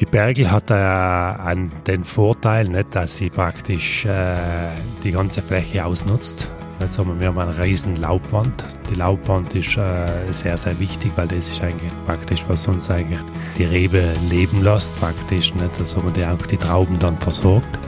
[0.00, 4.36] Die Bergel hat äh, an den Vorteil, nicht, dass sie praktisch äh,
[5.04, 6.50] die ganze Fläche ausnutzt.
[6.80, 8.64] Also wir haben eine riesen Laubwand.
[8.90, 13.20] Die Laubwand ist äh, sehr, sehr wichtig, weil das ist eigentlich praktisch, was uns eigentlich
[13.56, 15.78] die Rebe leben lässt, praktisch, nicht?
[15.78, 17.78] Also man die auch die Trauben dann versorgt.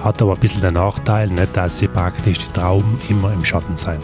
[0.00, 3.76] Hat aber ein bisschen den Nachteil, nicht, dass sie praktisch die Trauben immer im Schatten
[3.76, 4.00] sein.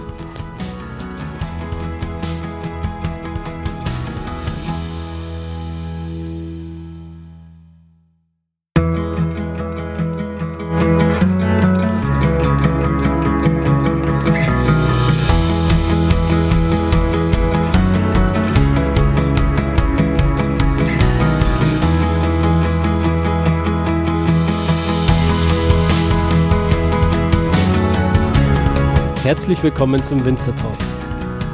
[29.60, 30.78] Herzlich willkommen zum Winzer Talk.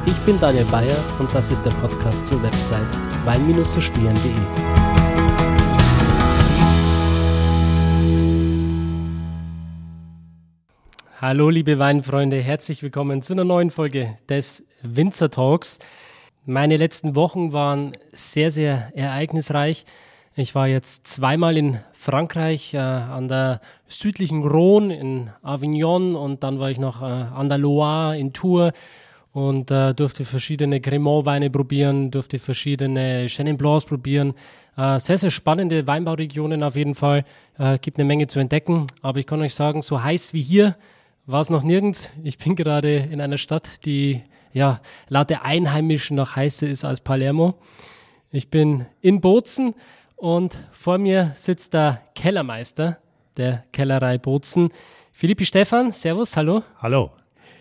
[0.06, 2.87] Ich bin Daniel Bayer und das ist der Podcast zur Website
[3.24, 4.30] wein-verstehen.de.
[11.21, 15.80] Hallo liebe Weinfreunde, herzlich willkommen zu einer neuen Folge des Winzer Talks.
[16.45, 19.85] Meine letzten Wochen waren sehr, sehr ereignisreich.
[20.38, 26.59] Ich war jetzt zweimal in Frankreich äh, an der südlichen Rhone in Avignon und dann
[26.59, 28.74] war ich noch äh, an der Loire in Tours
[29.32, 34.34] und äh, durfte verschiedene Cremant-Weine probieren, durfte verschiedene Chenin Blancs probieren.
[34.76, 37.24] Äh, sehr, sehr spannende Weinbauregionen auf jeden Fall.
[37.59, 40.76] Äh, gibt eine Menge zu entdecken, aber ich kann euch sagen, so heiß wie hier
[41.24, 42.12] war es noch nirgends.
[42.23, 44.20] Ich bin gerade in einer Stadt, die
[44.52, 47.54] ja laut der Einheimischen noch heißer ist als Palermo.
[48.32, 49.74] Ich bin in Bozen
[50.17, 52.99] und vor mir sitzt der Kellermeister
[53.37, 54.71] der Kellerei Bozen,
[55.13, 55.93] Philippi Stefan.
[55.93, 56.63] Servus, hallo.
[56.79, 57.11] Hallo,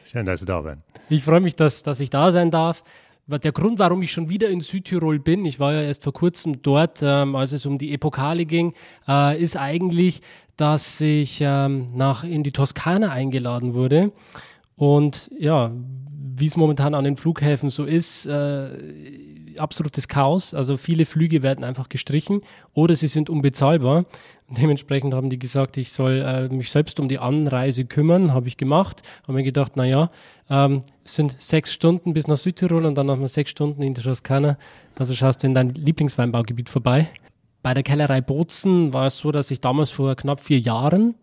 [0.06, 0.78] schön, dass du da bist.
[1.10, 2.84] Ich freue mich, dass, dass ich da sein darf.
[3.28, 6.62] Der Grund, warum ich schon wieder in Südtirol bin, ich war ja erst vor kurzem
[6.62, 8.74] dort, ähm, als es um die Epokale ging,
[9.08, 10.22] äh, ist eigentlich,
[10.58, 14.12] dass ich ähm, nach in die Toskana eingeladen wurde.
[14.76, 15.72] Und ja,
[16.38, 18.70] wie es momentan an den Flughäfen so ist, äh,
[19.60, 20.54] absolutes Chaos.
[20.54, 22.42] Also viele Flüge werden einfach gestrichen
[22.74, 24.06] oder sie sind unbezahlbar.
[24.50, 28.34] Dementsprechend haben die gesagt, ich soll äh, mich selbst um die Anreise kümmern.
[28.34, 29.02] Habe ich gemacht.
[29.24, 30.12] Habe mir gedacht, naja,
[30.50, 34.02] ähm, es sind sechs Stunden bis nach Südtirol und dann nochmal sechs Stunden in die
[34.02, 34.58] Toskana.
[34.98, 37.10] Also schaust du in dein Lieblingsweinbaugebiet vorbei.
[37.64, 41.16] Bei der Kellerei Bozen war es so, dass ich damals vor knapp vier Jahren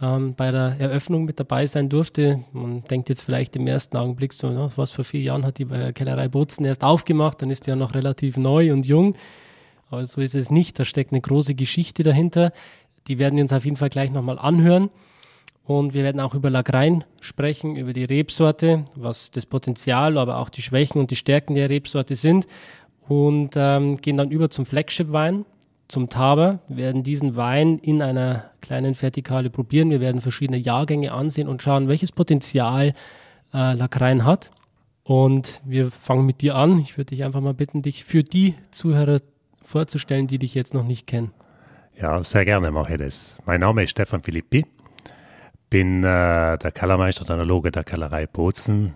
[0.00, 2.44] ähm, bei der Eröffnung mit dabei sein durfte.
[2.52, 5.64] Man denkt jetzt vielleicht im ersten Augenblick so, na, was vor vier Jahren hat die
[5.64, 9.14] äh, Kellerei Bozen erst aufgemacht, dann ist die ja noch relativ neu und jung.
[9.90, 10.78] Aber so ist es nicht.
[10.78, 12.52] Da steckt eine große Geschichte dahinter.
[13.08, 14.90] Die werden wir uns auf jeden Fall gleich nochmal anhören.
[15.64, 20.48] Und wir werden auch über Lagrein sprechen, über die Rebsorte, was das Potenzial, aber auch
[20.48, 22.46] die Schwächen und die Stärken der Rebsorte sind.
[23.08, 25.44] Und ähm, gehen dann über zum Flagship-Wein,
[25.90, 26.60] zum Taber.
[26.68, 29.90] Wir werden diesen Wein in einer kleinen Vertikale probieren.
[29.90, 32.94] Wir werden verschiedene Jahrgänge ansehen und schauen, welches Potenzial
[33.52, 34.50] äh, Lacrein hat.
[35.02, 36.78] Und wir fangen mit dir an.
[36.78, 39.20] Ich würde dich einfach mal bitten, dich für die Zuhörer
[39.64, 41.32] vorzustellen, die dich jetzt noch nicht kennen.
[42.00, 43.36] Ja, sehr gerne mache ich das.
[43.44, 44.64] Mein Name ist Stefan Philippi,
[45.68, 48.94] bin äh, der Kellermeister der Analoge der Kellerei Bozen,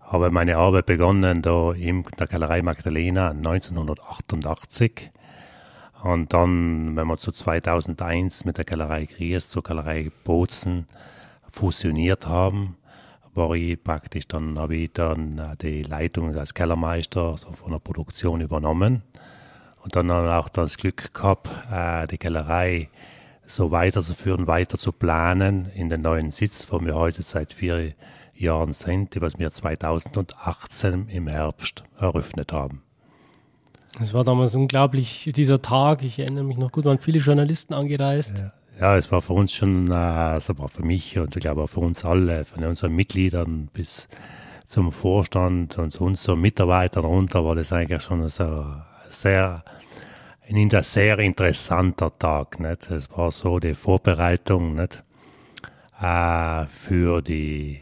[0.00, 5.10] habe meine Arbeit begonnen da in der Kellerei Magdalena 1988
[6.04, 10.86] und dann, wenn wir zu 2001 mit der Kellerei Gries zur Kellerei Bozen
[11.50, 12.76] fusioniert haben,
[13.32, 18.42] war ich praktisch, dann habe ich dann äh, die Leitung als Kellermeister von der Produktion
[18.42, 19.02] übernommen
[19.82, 22.90] und dann auch das Glück gehabt, äh, die Kellerei
[23.46, 27.94] so weiterzuführen, weiter zu planen in den neuen Sitz, wo wir heute seit vier
[28.34, 32.83] Jahren sind, was wir 2018 im Herbst eröffnet haben.
[34.00, 36.02] Es war damals unglaublich, dieser Tag.
[36.02, 38.38] Ich erinnere mich noch gut, waren viele Journalisten angereist.
[38.38, 41.68] Ja, ja es war für uns schon, also war für mich und ich glaube auch
[41.68, 44.08] für uns alle, von unseren Mitgliedern bis
[44.66, 48.66] zum Vorstand und zu unseren Mitarbeitern runter, war das eigentlich schon so
[49.10, 49.62] sehr,
[50.48, 52.58] ein sehr interessanter Tag.
[52.90, 55.04] Es war so die Vorbereitung nicht?
[56.00, 57.80] Äh, für die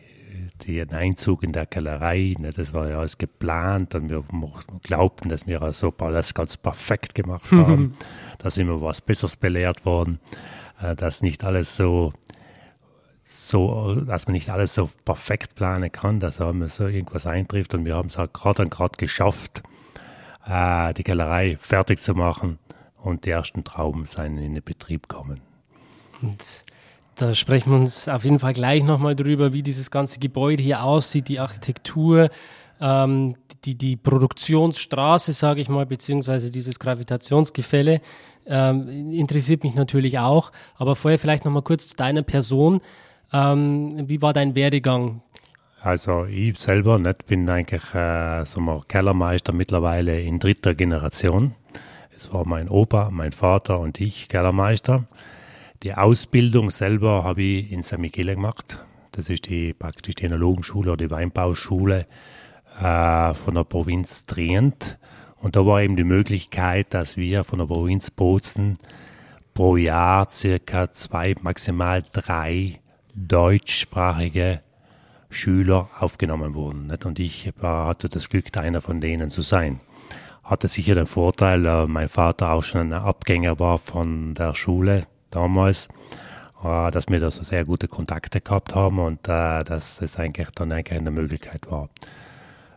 [0.66, 4.22] den Einzug in der Kellerei, ne, das war ja alles geplant und wir
[4.82, 7.92] glaubten, dass wir also alles ganz perfekt gemacht haben.
[8.38, 10.20] da sind wir was Besseres belehrt worden,
[10.80, 12.12] äh, dass nicht alles so,
[13.22, 17.84] so, dass man nicht alles so perfekt planen kann, dass haben so irgendwas eintrifft und
[17.84, 19.62] wir haben es halt gerade und gerade geschafft,
[20.46, 22.58] äh, die Kellerei fertig zu machen
[23.02, 25.40] und die ersten Trauben seien in den Betrieb kommen.
[26.20, 26.64] Und
[27.16, 30.82] da sprechen wir uns auf jeden Fall gleich nochmal drüber, wie dieses ganze Gebäude hier
[30.82, 32.30] aussieht, die Architektur.
[32.82, 38.00] ähm, die, die Produktionsstraße, sage ich mal, beziehungsweise dieses Gravitationsgefälle
[38.46, 40.50] ähm, interessiert mich natürlich auch.
[40.76, 42.80] Aber vorher vielleicht noch mal kurz zu deiner Person.
[43.32, 45.22] Ähm, wie war dein Werdegang?
[45.80, 51.54] Also ich selber nicht, bin eigentlich äh, so mal Kellermeister mittlerweile in dritter Generation.
[52.16, 55.04] Es war mein Opa, mein Vater und ich Kellermeister.
[55.82, 58.84] Die Ausbildung selber habe ich in San Michele gemacht.
[59.10, 62.06] Das ist die praktisch die Enologenschule oder die Weinbauschule
[62.80, 64.96] äh, von der Provinz Trient.
[65.40, 68.78] Und da war eben die Möglichkeit, dass wir von der Provinz Bozen
[69.54, 72.78] pro Jahr circa zwei, maximal drei
[73.16, 74.60] deutschsprachige
[75.30, 76.86] Schüler aufgenommen wurden.
[76.86, 77.04] Nicht?
[77.06, 79.80] Und ich war, hatte das Glück, einer von denen zu sein.
[80.44, 85.08] Hatte sicher den Vorteil, äh, mein Vater auch schon ein Abgänger war von der Schule
[85.34, 85.88] damals,
[86.62, 90.48] äh, dass wir da so sehr gute Kontakte gehabt haben und äh, dass es eigentlich
[90.54, 91.88] dann eigentlich eine Möglichkeit war.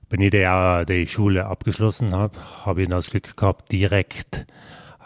[0.09, 4.45] Wenn ich die, die Schule abgeschlossen habe, habe ich das Glück gehabt, direkt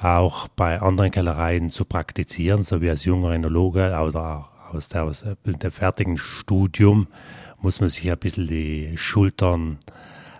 [0.01, 5.25] auch bei anderen Kellereien zu praktizieren, so wie als junger Enologe oder aus, der, aus
[5.45, 7.07] dem fertigen Studium
[7.62, 9.80] muss man sich ein bisschen die Schultern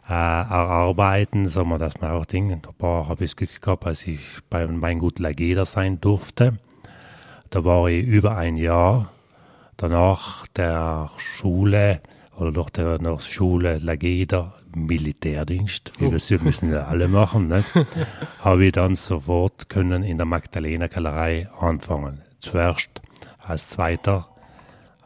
[0.08, 4.08] äh, erarbeiten, sagen wir, dass man auch Dinge, da habe ich das Glück gehabt, als
[4.08, 6.58] ich beim Weingut Lageda sein durfte.
[7.50, 9.12] Da war ich über ein Jahr
[9.78, 12.02] danach der Schule
[12.38, 16.12] oder durch der nach Schule Lageda Militärdienst, wie oh.
[16.12, 17.64] wir es müssen ja alle machen, ne?
[18.40, 22.22] habe ich dann sofort können in der Magdalena Kellerei anfangen.
[22.38, 23.02] Zuerst
[23.40, 24.28] als zweiter,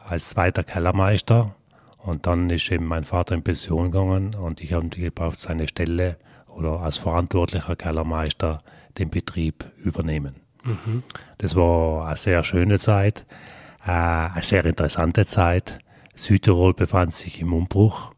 [0.06, 1.54] als zweiter Kellermeister
[1.96, 4.90] und dann ist eben mein Vater in Pension gegangen und ich habe
[5.24, 8.62] auf seine Stelle oder als verantwortlicher Kellermeister
[8.98, 10.43] den Betrieb übernehmen.
[10.64, 11.02] Mhm.
[11.38, 13.24] Das war eine sehr schöne Zeit,
[13.86, 15.78] äh, eine sehr interessante Zeit.
[16.14, 18.12] Südtirol befand sich im Umbruch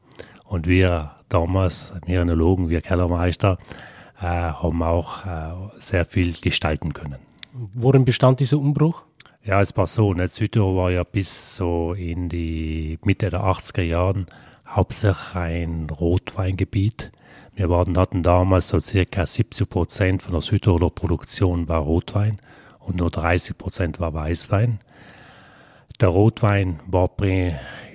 [0.45, 3.59] und wir damals, wir Enologen, wir Kellermeister,
[4.21, 7.17] äh, haben auch äh, sehr viel gestalten können.
[7.75, 9.05] Worin bestand dieser Umbruch?
[9.45, 10.29] Ja, es war so, ne?
[10.29, 14.27] Südtirol war ja bis so in die Mitte der 80er Jahren
[14.67, 17.13] hauptsächlich ein Rotweingebiet.
[17.57, 22.39] Wir waren, hatten damals so circa 70 Prozent von der Südtiroler Produktion war Rotwein
[22.81, 24.79] und nur 30 Prozent war Weißwein.
[25.99, 27.11] Der Rotwein war,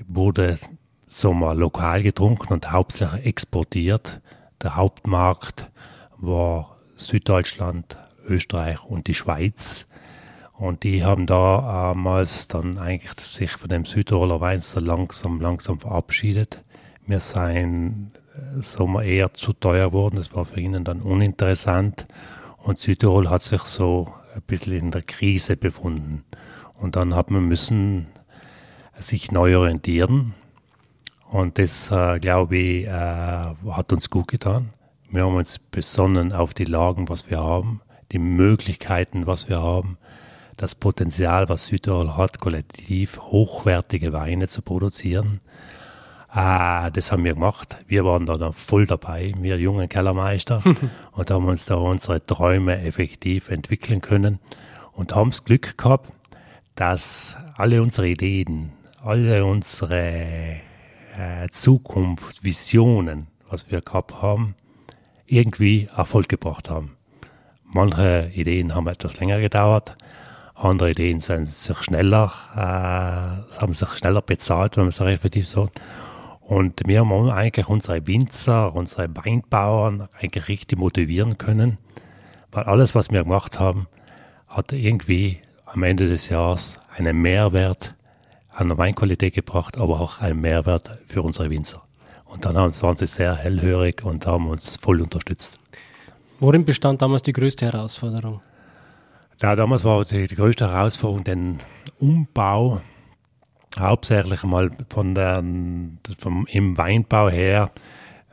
[0.08, 0.58] wurde
[1.06, 4.22] so mal lokal getrunken und hauptsächlich exportiert.
[4.64, 5.70] Der Hauptmarkt
[6.18, 9.88] war Süddeutschland, Österreich und die Schweiz.
[10.54, 16.64] Und die haben damals dann eigentlich sich von dem Südtiroler Wein so langsam, langsam verabschiedet.
[17.06, 18.21] Wir äh,
[18.60, 20.16] Sommer eher zu teuer geworden.
[20.16, 22.08] Das war für ihnen dann uninteressant.
[22.58, 26.24] Und Südtirol hat sich so ein bisschen in der Krise befunden.
[26.80, 28.08] Und dann hat man müssen
[28.98, 30.34] sich neu orientieren.
[31.30, 34.74] Und das, äh, glaube ich, äh, hat uns gut getan.
[35.10, 37.82] Wir haben uns besonnen auf die Lagen, was wir haben,
[38.12, 39.98] die Möglichkeiten, was wir haben
[40.62, 45.40] das Potenzial, was Südtirol hat, kollektiv hochwertige Weine zu produzieren.
[46.34, 47.76] Ah, das haben wir gemacht.
[47.88, 50.64] Wir waren da voll dabei, wir jungen Kellermeister,
[51.12, 54.40] und haben uns da unsere Träume effektiv entwickeln können
[54.94, 56.10] und haben das Glück gehabt,
[56.76, 58.72] dass alle unsere Ideen,
[59.04, 60.62] alle unsere
[61.18, 64.56] äh, Zukunft, Visionen, was wir gehabt haben,
[65.26, 66.96] irgendwie Erfolg gebracht haben.
[67.74, 69.98] Manche Ideen haben etwas länger gedauert,
[70.56, 75.82] andere Ideen sind sich schneller, äh, haben sich schneller bezahlt, wenn man es effektiv sagt.
[76.52, 81.78] Und wir haben eigentlich unsere Winzer, unsere Weinbauern eigentlich richtig motivieren können,
[82.52, 83.88] weil alles, was wir gemacht haben,
[84.50, 87.96] hat irgendwie am Ende des Jahres einen Mehrwert
[88.50, 91.84] an der Weinqualität gebracht, aber auch einen Mehrwert für unsere Winzer.
[92.26, 95.58] Und dann haben, waren sie sehr hellhörig und haben uns voll unterstützt.
[96.42, 98.42] Worin bestand damals die größte Herausforderung?
[99.42, 101.60] Ja, damals war die, die größte Herausforderung den
[101.98, 102.82] Umbau,
[103.80, 105.44] hauptsächlich mal von der,
[106.20, 107.72] vom, im Weinbau her,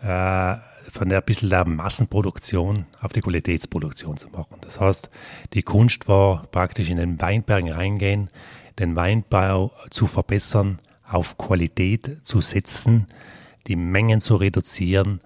[0.02, 0.56] äh,
[0.90, 4.58] von der bisschen der Massenproduktion auf die Qualitätsproduktion zu machen.
[4.62, 5.10] Das heißt,
[5.52, 8.28] die Kunst war praktisch in den Weinbergen reingehen,
[8.78, 13.06] den Weinbau zu verbessern, auf Qualität zu setzen,
[13.66, 15.20] die Mengen zu reduzieren,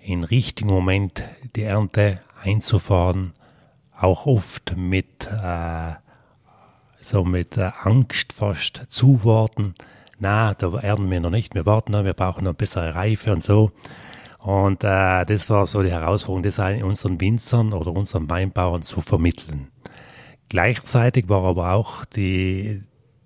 [0.00, 1.22] im richtigen Moment
[1.56, 3.32] die Ernte einzufahren
[3.98, 5.94] auch oft mit, äh,
[7.06, 9.74] so mit äh, Angst fast zuwarten.
[10.18, 13.42] Na, da ernten wir noch nicht, wir warten noch, wir brauchen noch bessere Reife und
[13.42, 13.72] so.
[14.38, 19.68] Und äh, das war so die Herausforderung, das unseren Winzern oder unseren Weinbauern zu vermitteln.
[20.48, 22.84] Gleichzeitig war aber auch die,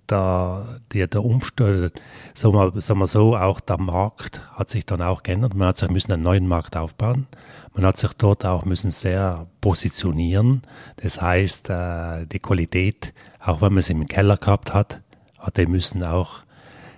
[0.09, 1.93] der, der, der Umstand,
[2.35, 5.55] sagen wir, sagen wir so, auch der Markt hat sich dann auch geändert.
[5.55, 7.27] Man hat sich müssen einen neuen Markt aufbauen.
[7.75, 10.63] Man hat sich dort auch müssen sehr positionieren.
[10.97, 15.01] Das heißt, äh, die Qualität, auch wenn man sie im Keller gehabt hat,
[15.39, 16.43] hat die müssen auch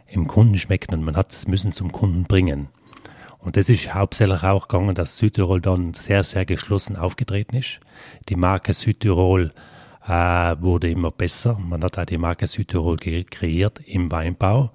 [0.06, 2.68] im Kunden schmecken und man hat es müssen zum Kunden bringen.
[3.38, 7.80] Und das ist hauptsächlich auch gegangen, dass Südtirol dann sehr, sehr geschlossen aufgetreten ist.
[8.28, 9.50] Die Marke Südtirol
[10.06, 10.10] äh,
[10.60, 11.58] wurde immer besser.
[11.58, 14.70] Man hat auch die Marke Südtirol kreiert im Weinbau,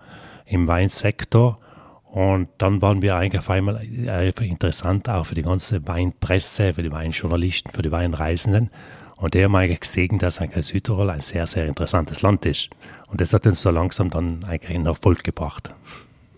[0.46, 1.60] im Weinsektor.
[2.04, 6.84] Und dann waren wir eigentlich auf einmal einfach interessant auch für die ganze Weinpresse, für
[6.84, 8.70] die Weinjournalisten, für die Weinreisenden.
[9.18, 12.70] Und der eigentlich gesehen, dass eigentlich Südtirol ein sehr, sehr interessantes Land ist.
[13.08, 15.72] Und das hat uns so langsam dann eigentlich in Erfolg gebracht.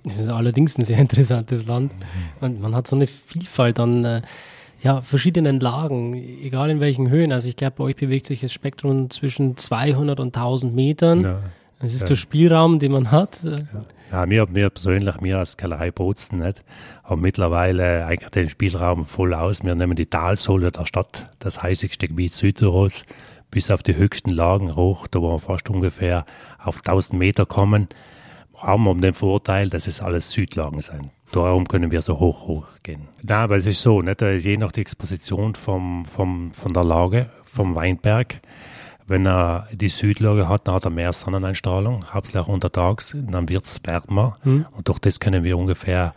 [0.05, 1.91] Das ist allerdings ein sehr interessantes Land.
[2.39, 4.21] Und man hat so eine Vielfalt an äh,
[4.81, 7.33] ja, verschiedenen Lagen, egal in welchen Höhen.
[7.33, 11.21] Also ich glaube, bei euch bewegt sich das Spektrum zwischen 200 und 1000 Metern.
[11.21, 11.39] Ja.
[11.81, 12.07] Das ist ja.
[12.07, 13.43] der Spielraum, den man hat.
[13.43, 13.59] Ja.
[14.11, 16.63] Ja, mir, mir persönlich, mir als Kellerei Bozen nicht,
[17.09, 19.63] haben mittlerweile eigentlich den Spielraum voll aus.
[19.63, 23.05] Wir nehmen die Talsohle der Stadt, das heißigste Gebiet Südtirols,
[23.51, 26.25] bis auf die höchsten Lagen hoch, da wo wir fast ungefähr
[26.59, 27.89] auf 1000 Meter kommen
[28.61, 31.09] haben wir den Vorteil, dass es alles Südlagen sind.
[31.31, 33.07] Darum können wir so hoch hochgehen.
[33.27, 34.21] Ja, aber es ist so, nicht?
[34.21, 38.41] je nach der Exposition vom, vom, von der Lage, vom Weinberg,
[39.07, 43.81] wenn er die Südlage hat, dann hat er mehr Sonneneinstrahlung, hauptsächlich untertags, dann wird es
[43.83, 44.65] wärmer hm.
[44.71, 46.13] und durch das können wir ungefähr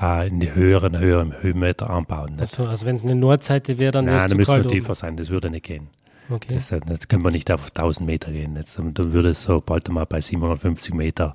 [0.00, 2.32] äh, in die höheren, höheren Höhenmeter anbauen.
[2.32, 2.40] Nicht?
[2.40, 4.94] Also, also wenn es eine Nordseite wäre, dann wäre es Nein, dann müsste es tiefer
[4.94, 5.88] sein, das würde nicht gehen.
[6.30, 6.54] Okay.
[6.54, 8.54] Das, das können wir nicht auf 1000 Meter gehen.
[8.56, 11.34] Jetzt, dann würde es so bald mal bei 750 Meter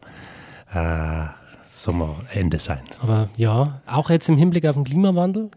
[0.74, 1.26] äh,
[1.86, 2.80] Sommerende sein.
[3.02, 5.52] Aber ja, auch jetzt im Hinblick auf den Klimawandel?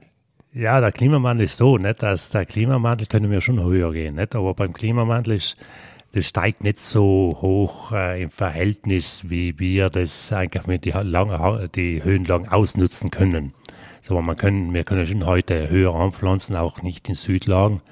[0.53, 4.35] Ja, der Klimawandel ist so, nicht, dass der Klimawandel können wir schon höher gehen, nicht?
[4.35, 5.57] aber beim Klimawandel ist
[6.19, 11.69] das steigt nicht so hoch äh, im Verhältnis, wie wir das eigentlich mit die, lange,
[11.69, 13.55] die Höhenlagen ausnutzen können.
[14.03, 17.83] So, man können, wir können schon heute höher anpflanzen, auch nicht in Südlagen,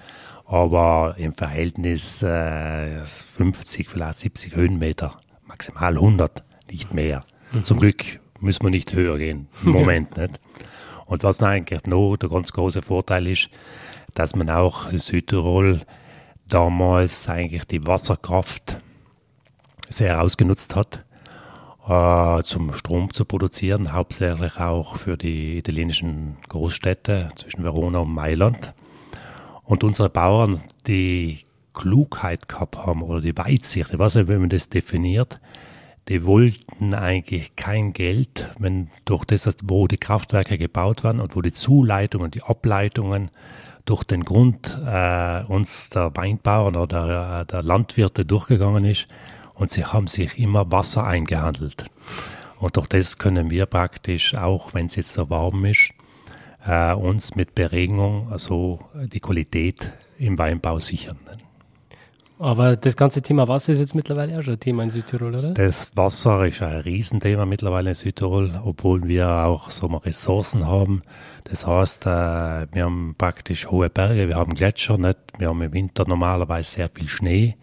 [0.45, 5.17] aber im Verhältnis äh, 50, vielleicht 70 Höhenmeter,
[5.47, 7.21] maximal 100 nicht mehr.
[7.53, 7.63] Mhm.
[7.63, 10.17] Zum Glück müssen wir nicht höher gehen im Moment.
[10.17, 10.41] nicht?
[11.05, 13.51] Und was eigentlich noch der ganz große Vorteil ist,
[14.15, 15.83] dass man auch in Südtirol
[16.49, 18.81] damals eigentlich die Wasserkraft
[19.89, 21.05] sehr ausgenutzt hat,
[21.89, 28.75] äh, zum Strom zu produzieren, hauptsächlich auch für die italienischen Großstädte zwischen Verona und Mailand.
[29.65, 31.41] Und unsere Bauern, die
[31.75, 35.41] Klugheit gehabt haben oder die Weitsicht, ich weiß nicht, wie man das definiert,
[36.09, 41.43] die wollten eigentlich kein Geld, wenn durch das, wo die Kraftwerke gebaut waren und wo
[41.43, 43.31] die Zuleitungen, die Ableitungen
[43.87, 49.09] durch den Grund äh, uns der Weinbauern oder der, der Landwirte durchgegangen ist
[49.55, 51.87] und sie haben sich immer Wasser eingehandelt.
[52.59, 55.91] Und durch das können wir praktisch, auch wenn es jetzt so warm ist,
[56.67, 61.19] äh, uns mit Beregnung also die Qualität im Weinbau sichern.
[62.39, 65.53] Aber das ganze Thema Wasser ist jetzt mittlerweile auch schon ein Thema in Südtirol, oder?
[65.53, 71.03] Das Wasser ist ein Riesenthema mittlerweile in Südtirol, obwohl wir auch so Ressourcen haben.
[71.45, 75.19] Das heißt, äh, wir haben praktisch hohe Berge, wir haben Gletscher, nicht?
[75.39, 77.57] wir haben im Winter normalerweise sehr viel Schnee,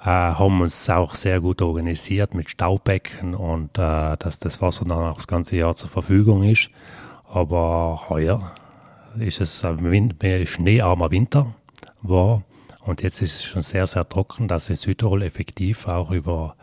[0.00, 4.98] äh, haben uns auch sehr gut organisiert mit Staubecken und äh, dass das Wasser dann
[4.98, 6.70] auch das ganze Jahr zur Verfügung ist.
[7.32, 8.52] Aber heuer
[9.16, 9.78] ist es ein
[10.46, 11.54] schneearmer Winter
[12.02, 12.42] war
[12.84, 16.56] und jetzt ist es schon sehr, sehr trocken, dass in Südtirol effektiv auch über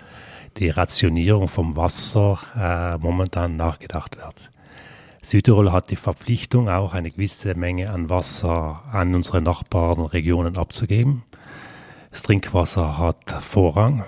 [0.58, 4.52] die Rationierung vom Wasser äh, momentan nachgedacht wird.
[5.22, 10.58] Südtirol hat die Verpflichtung, auch eine gewisse Menge an Wasser an unsere Nachbarn und Regionen
[10.58, 11.24] abzugeben.
[12.12, 14.04] Das Trinkwasser hat Vorrang.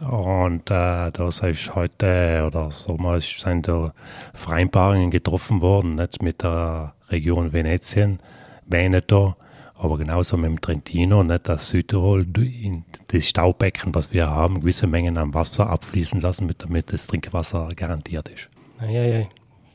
[0.00, 3.94] Und äh, da ist heute oder so mal sind da
[4.32, 8.18] Vereinbarungen getroffen worden, nicht mit der Region Venetien,
[8.66, 9.36] Veneto,
[9.84, 14.86] aber genauso mit dem Trentino, nicht, dass Südtirol in das Staubecken, was wir haben, gewisse
[14.86, 18.48] Mengen an Wasser abfließen lassen, damit das Trinkwasser garantiert ist.
[18.90, 19.26] Ja,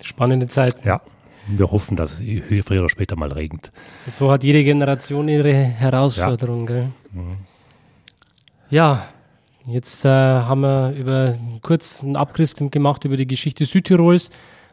[0.02, 0.84] Spannende Zeit.
[0.84, 1.02] Ja.
[1.48, 3.72] Wir hoffen, dass es früher oder später mal regnet.
[4.12, 6.70] So hat jede Generation ihre Herausforderung.
[6.70, 7.38] Ja, mhm.
[8.70, 9.06] ja
[9.68, 14.30] jetzt äh, haben wir über kurz einen Abriss gemacht über die Geschichte Südtirols,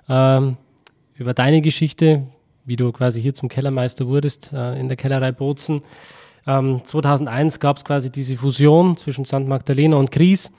[0.09, 0.57] ähm,
[1.15, 2.27] über deine Geschichte,
[2.67, 5.83] wie du quasi hier zum Kellermeister wurdest äh, in der Kellerei Bozen.
[6.47, 9.47] Ähm, 2001 gab es quasi diese Fusion zwischen St.
[9.47, 10.53] Magdalena und Gries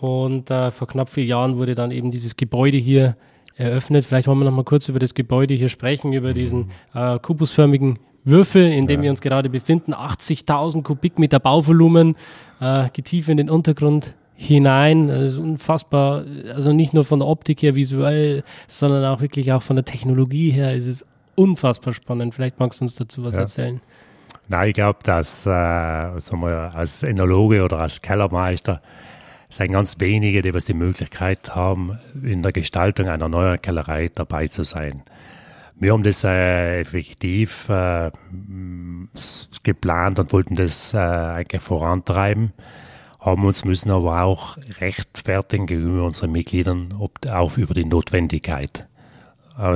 [0.00, 3.16] und äh, vor knapp vier Jahren wurde dann eben dieses Gebäude hier
[3.56, 4.04] eröffnet.
[4.04, 7.98] Vielleicht wollen wir noch mal kurz über das Gebäude hier sprechen, über diesen äh, kubusförmigen
[8.24, 9.04] Würfel, in dem ja.
[9.04, 9.94] wir uns gerade befinden.
[9.94, 12.16] 80.000 Kubikmeter Bauvolumen,
[12.60, 15.10] äh, getief in den Untergrund hinein.
[15.10, 16.24] Also unfassbar,
[16.54, 20.50] also nicht nur von der Optik her visuell, sondern auch wirklich auch von der Technologie
[20.50, 22.34] her ist es unfassbar spannend.
[22.34, 23.42] Vielleicht magst du uns dazu was ja.
[23.42, 23.80] erzählen.
[24.48, 28.82] Nein, ich glaube, dass äh, wir, als Enologe oder als Kellermeister
[29.48, 34.48] sind ganz wenige, die was die Möglichkeit haben, in der Gestaltung einer neuen Kellerei dabei
[34.48, 35.02] zu sein.
[35.76, 38.10] Wir haben das äh, effektiv äh,
[39.62, 42.52] geplant und wollten das äh, eigentlich vorantreiben,
[43.20, 48.86] haben uns müssen aber auch rechtfertigen gegenüber unseren Mitgliedern, ob, auch über die Notwendigkeit,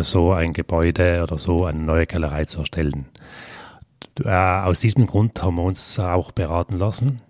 [0.01, 3.07] so ein Gebäude oder so eine neue Kellerei zu erstellen.
[4.25, 7.21] Äh, aus diesem Grund haben wir uns auch beraten lassen.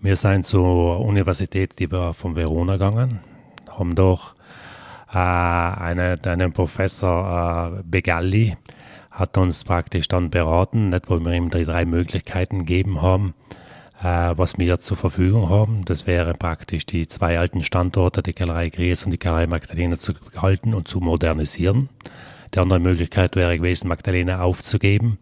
[0.00, 3.20] Wir sind zur Universität, die wir von Verona gegangen,
[3.70, 4.34] haben doch
[5.12, 8.56] äh, eine, einen Professor äh, Begalli,
[9.10, 13.65] hat uns praktisch dann beraten, nicht, wo wir ihm die drei Möglichkeiten gegeben haben, äh,
[14.02, 15.84] was wir zur Verfügung haben.
[15.84, 20.14] Das wäre praktisch die zwei alten Standorte, die Kellerei Gries und die Kellerei Magdalena zu
[20.36, 21.88] halten und zu modernisieren.
[22.54, 25.18] Die andere Möglichkeit wäre gewesen, Magdalena aufzugeben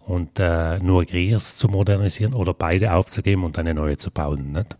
[0.00, 4.52] und äh, nur Griers zu modernisieren oder beide aufzugeben und eine neue zu bauen.
[4.52, 4.76] Nicht?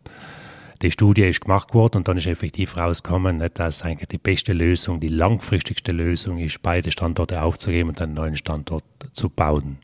[0.82, 5.00] Die Studie ist gemacht worden und dann ist effektiv rausgekommen, dass eigentlich die beste Lösung,
[5.00, 9.78] die langfristigste Lösung ist, beide Standorte aufzugeben und einen neuen Standort zu bauen.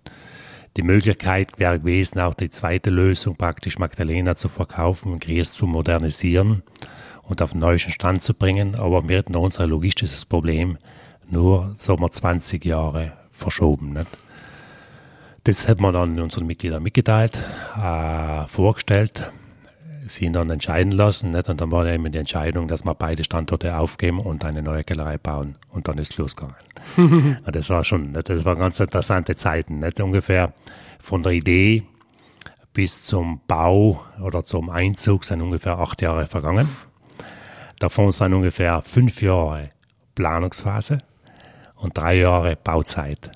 [0.76, 5.66] Die Möglichkeit wäre gewesen, auch die zweite Lösung praktisch Magdalena zu verkaufen und Griers zu
[5.66, 6.62] modernisieren
[7.24, 8.74] und auf den neuesten Stand zu bringen.
[8.76, 10.78] Aber wir hatten unser logistisches Problem
[11.30, 13.92] nur, sagen wir, 20 Jahre verschoben.
[13.92, 14.08] Nicht?
[15.44, 17.36] Das hat man dann unseren Mitgliedern mitgeteilt,
[17.76, 19.30] äh, vorgestellt,
[20.06, 21.30] sie ihn dann entscheiden lassen.
[21.30, 21.48] Nicht?
[21.48, 25.18] Und dann war eben die Entscheidung, dass wir beide Standorte aufgeben und eine neue Kellerei
[25.18, 25.56] bauen.
[25.70, 26.56] Und dann ist es losgegangen.
[26.96, 28.28] und das war schon, nicht?
[28.28, 29.78] das waren ganz interessante Zeiten.
[29.78, 30.00] Nicht?
[30.00, 30.52] Ungefähr
[31.00, 31.84] von der Idee
[32.72, 36.68] bis zum Bau oder zum Einzug sind ungefähr acht Jahre vergangen.
[37.78, 39.70] Davon sind ungefähr fünf Jahre
[40.14, 40.98] Planungsphase
[41.76, 43.32] und drei Jahre Bauzeit.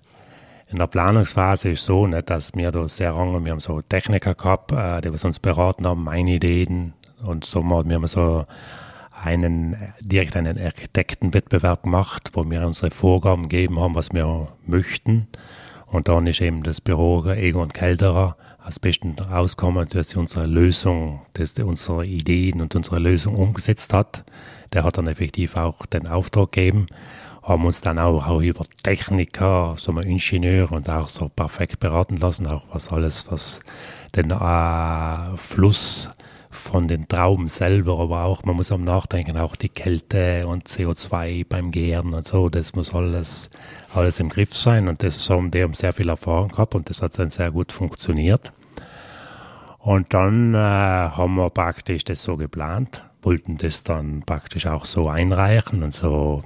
[0.68, 3.82] In der Planungsphase ist es so, nicht, dass wir da sehr lange, wir haben so
[3.82, 6.92] Techniker gehabt, äh, die uns beraten haben, meine Ideen
[7.24, 8.46] und so, wir haben so
[9.22, 15.28] einen, direkt einen Architektenwettbewerb gemacht, wo wir unsere Vorgaben gegeben haben, was wir möchten.
[15.86, 21.56] Und dann ist eben das Büro Egon Kelderer als besten rausgekommen, dass unsere Lösung, dass
[21.60, 24.24] unsere Ideen und unsere Lösung umgesetzt hat.
[24.72, 26.88] Der hat dann effektiv auch den Auftrag gegeben
[27.46, 32.16] haben uns dann auch, auch über Techniker, so ein Ingenieur und auch so perfekt beraten
[32.16, 33.60] lassen, auch was alles, was
[34.16, 36.10] den äh, Fluss
[36.50, 41.46] von den Trauben selber, aber auch, man muss am Nachdenken, auch die Kälte und CO2
[41.48, 43.50] beim Gären und so, das muss alles,
[43.94, 47.00] alles im Griff sein und das haben die haben sehr viel Erfahrung gehabt und das
[47.00, 48.52] hat dann sehr gut funktioniert.
[49.78, 55.08] Und dann äh, haben wir praktisch das so geplant, wollten das dann praktisch auch so
[55.08, 56.42] einreichen und so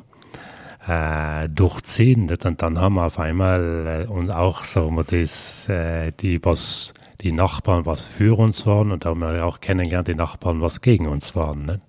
[0.87, 2.27] äh, durchziehen.
[2.27, 2.45] Nicht?
[2.45, 6.95] Und dann haben wir auf einmal äh, und auch so wir das, äh, die was
[7.21, 10.81] die Nachbarn was für uns waren und da haben wir auch kennengelernt, die Nachbarn was
[10.81, 11.66] gegen uns waren.
[11.66, 11.81] Nicht?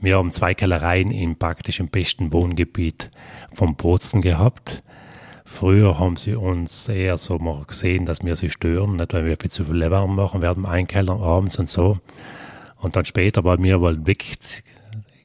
[0.00, 3.10] Wir haben zwei Kellereien im praktisch im besten Wohngebiet
[3.52, 4.82] vom Bozen gehabt.
[5.44, 9.36] Früher haben sie uns eher so mal gesehen, dass wir sie stören, nicht weil wir
[9.38, 11.98] viel zu viel Lärm machen werden, einkellern abends und so.
[12.78, 14.24] Und dann später, weil wir wohl weg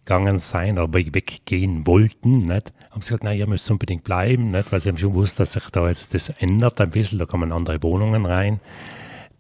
[0.05, 2.71] gegangen sein oder weggehen wollten, nicht?
[2.91, 4.71] haben sie gesagt, nein, ihr müsst unbedingt bleiben, nicht?
[4.71, 7.51] weil sie haben schon gewusst, dass sich da jetzt das ändert ein bisschen, da kommen
[7.51, 8.59] andere Wohnungen rein,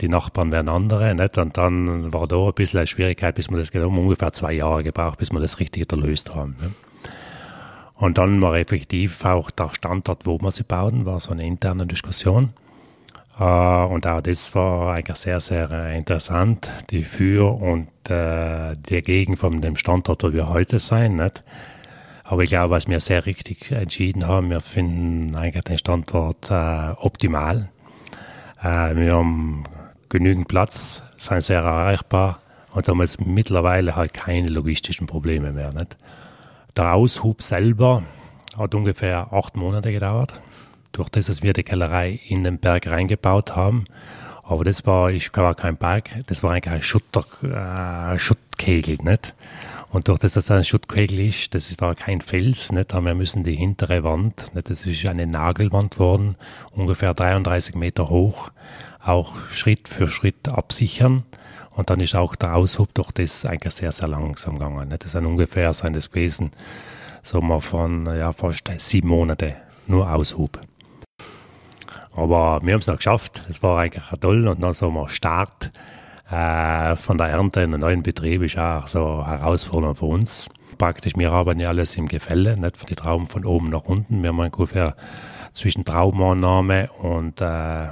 [0.01, 1.37] die Nachbarn werden andere, nicht?
[1.37, 4.83] und dann war da ein bisschen eine Schwierigkeit, bis wir das genommen ungefähr zwei Jahre
[4.83, 6.55] gebraucht, bis wir das richtig erlöst haben.
[6.59, 6.75] Nicht?
[7.97, 11.87] Und dann war effektiv auch der Standort, wo wir sie bauen, war so eine interne
[11.87, 12.53] Diskussion.
[13.37, 19.59] Uh, und auch das war eigentlich sehr, sehr interessant, die Für und äh, dagegen von
[19.59, 21.17] dem Standort, wo wir heute sein.
[21.17, 21.43] Nicht?
[22.23, 26.91] Aber ich glaube, was wir sehr richtig entschieden haben, wir finden eigentlich den Standort äh,
[26.95, 27.67] optimal.
[28.63, 29.65] Äh, wir haben
[30.07, 32.39] genügend Platz, sind sehr erreichbar
[32.73, 35.73] und haben jetzt mittlerweile halt keine logistischen Probleme mehr.
[35.73, 35.97] Nicht?
[36.77, 38.03] Der Aushub selber
[38.57, 40.39] hat ungefähr acht Monate gedauert
[40.97, 43.85] durch das, dass wir die Kellerei in den Berg reingebaut haben.
[44.43, 49.33] Aber das war, ich war kein Berg, das war eigentlich ein Schutter, äh, Schuttkegel, nicht?
[49.89, 52.93] Und durch das, dass das ein Schuttkegel ist, das war kein Fels, nicht?
[52.93, 54.69] Haben wir müssen die hintere Wand, nicht?
[54.69, 56.35] Das ist eine Nagelwand worden,
[56.71, 58.51] ungefähr 33 Meter hoch,
[59.03, 61.23] auch Schritt für Schritt absichern.
[61.75, 64.89] Und dann ist auch der Aushub durch das eigentlich sehr, sehr langsam gegangen.
[64.89, 65.03] Nicht?
[65.03, 66.51] Das sind ungefähr, sein das gewesen,
[67.23, 69.55] so mal von, ja, fast sieben Monate
[69.87, 70.61] nur Aushub.
[72.15, 73.43] Aber wir haben es noch geschafft.
[73.49, 74.47] Es war eigentlich toll.
[74.47, 75.71] Und dann so mal Start
[76.31, 80.49] äh, von der Ernte in einem neuen Betrieb ist auch so Herausforderung für uns.
[80.77, 84.21] Praktisch, wir arbeiten ja alles im Gefälle, nicht für die Trauben von oben nach unten.
[84.21, 84.95] Wir haben ungefähr
[85.51, 87.87] zwischen Traubenannahme und, äh,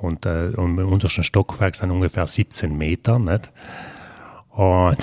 [0.00, 3.18] und, äh, und im untersten Stockwerk sind ungefähr 17 Meter.
[3.18, 3.50] Nicht?
[4.50, 4.98] Und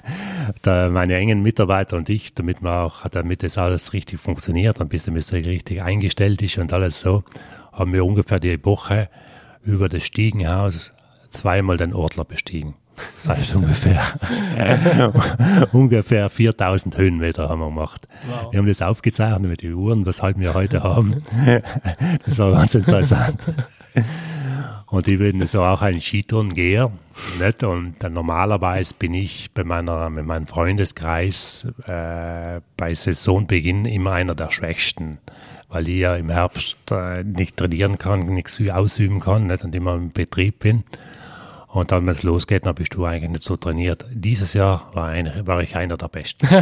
[0.62, 4.90] da meine engen Mitarbeiter und ich, damit wir auch, damit das alles richtig funktioniert und
[4.90, 7.24] bis das richtig eingestellt ist und alles so,
[7.72, 9.08] haben wir ungefähr die Woche
[9.62, 10.92] über das Stiegenhaus
[11.30, 12.74] zweimal den Ortler bestiegen.
[13.16, 14.02] Das heißt ungefähr,
[15.72, 18.06] ungefähr 4000 Höhenmeter haben wir gemacht.
[18.28, 18.52] Wow.
[18.52, 21.22] Wir haben das aufgezeichnet mit den Uhren, weshalb wir heute haben.
[22.26, 23.38] Das war ganz interessant.
[24.92, 26.92] Und ich bin so auch ein Skitourengeher.
[27.38, 27.64] Nicht?
[27.64, 34.34] Und dann normalerweise bin ich bei meiner, mit meinem Freundeskreis äh, bei Saisonbeginn immer einer
[34.34, 35.16] der Schwächsten,
[35.72, 39.64] weil ich ja im Herbst äh, nicht trainieren kann, nichts ausüben kann nicht?
[39.64, 40.84] und immer im Betrieb bin.
[41.68, 44.04] Und dann, wenn es losgeht, dann bist du eigentlich nicht so trainiert.
[44.12, 46.46] Dieses Jahr war, ein, war ich einer der Besten.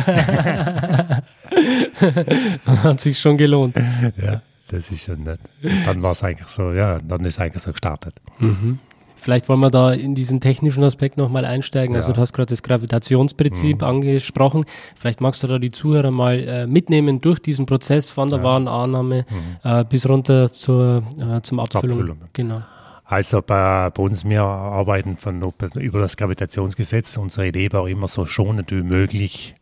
[2.64, 3.74] Hat sich schon gelohnt.
[4.16, 5.40] Ja, das ist schon nett.
[5.64, 8.14] Und dann war es eigentlich so, ja, dann ist es eigentlich so gestartet.
[8.38, 8.78] Mhm.
[9.20, 11.94] Vielleicht wollen wir da in diesen technischen Aspekt nochmal einsteigen.
[11.94, 12.14] Also ja.
[12.14, 13.86] du hast gerade das Gravitationsprinzip mhm.
[13.86, 14.64] angesprochen.
[14.96, 18.44] Vielleicht magst du da die Zuhörer mal äh, mitnehmen durch diesen Prozess von der ja.
[18.44, 19.70] Warenannahme mhm.
[19.70, 21.98] äh, bis runter zur, äh, zum Abfüllung.
[21.98, 22.18] Abfüllung.
[22.32, 22.62] Genau.
[23.04, 25.42] Also bei, bei, uns, wir arbeiten von,
[25.74, 27.16] über das Gravitationsgesetz.
[27.16, 29.54] Unsere Idee war immer so schonend wie möglich,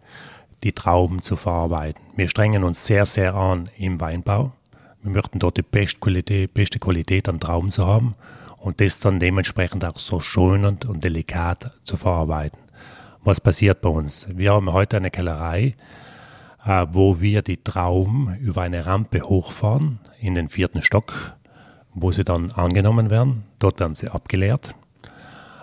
[0.62, 2.02] die Trauben zu verarbeiten.
[2.14, 4.52] Wir strengen uns sehr, sehr an im Weinbau.
[5.02, 8.14] Wir möchten dort die beste Qualität, beste Qualität an Trauben zu haben
[8.60, 12.58] und das dann dementsprechend auch so schonend und delikat zu verarbeiten.
[13.24, 14.26] Was passiert bei uns?
[14.30, 15.74] Wir haben heute eine Kellerei,
[16.64, 21.38] äh, wo wir die Trauben über eine Rampe hochfahren in den vierten Stock
[22.00, 23.44] wo sie dann angenommen werden.
[23.58, 24.74] Dort werden sie abgeleert.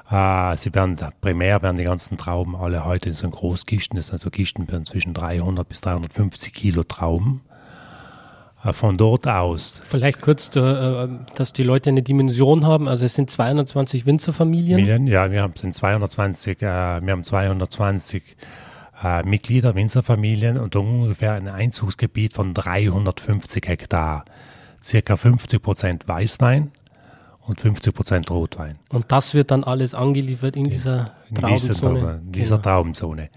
[0.09, 4.19] Äh, sie werden primär werden die ganzen Trauben alle heute in so Großkisten, das sind
[4.19, 7.41] so Kisten werden zwischen 300 bis 350 Kilo Trauben.
[8.65, 9.81] Äh, von dort aus.
[9.85, 12.87] Vielleicht kurz, äh, dass die Leute eine Dimension haben.
[12.87, 15.07] Also es sind 220 Winzerfamilien.
[15.07, 18.35] Ja, wir haben, sind 220, wir haben 220
[19.25, 24.23] Mitglieder, Winzerfamilien und ungefähr ein Einzugsgebiet von 350 Hektar
[24.81, 26.71] circa 50 Prozent Weißwein
[27.41, 28.77] und 50 Prozent Rotwein.
[28.89, 32.21] Und das wird dann alles angeliefert in dieser Traubenzone?
[32.25, 32.63] In dieser genau.
[32.63, 33.29] Traubenzone.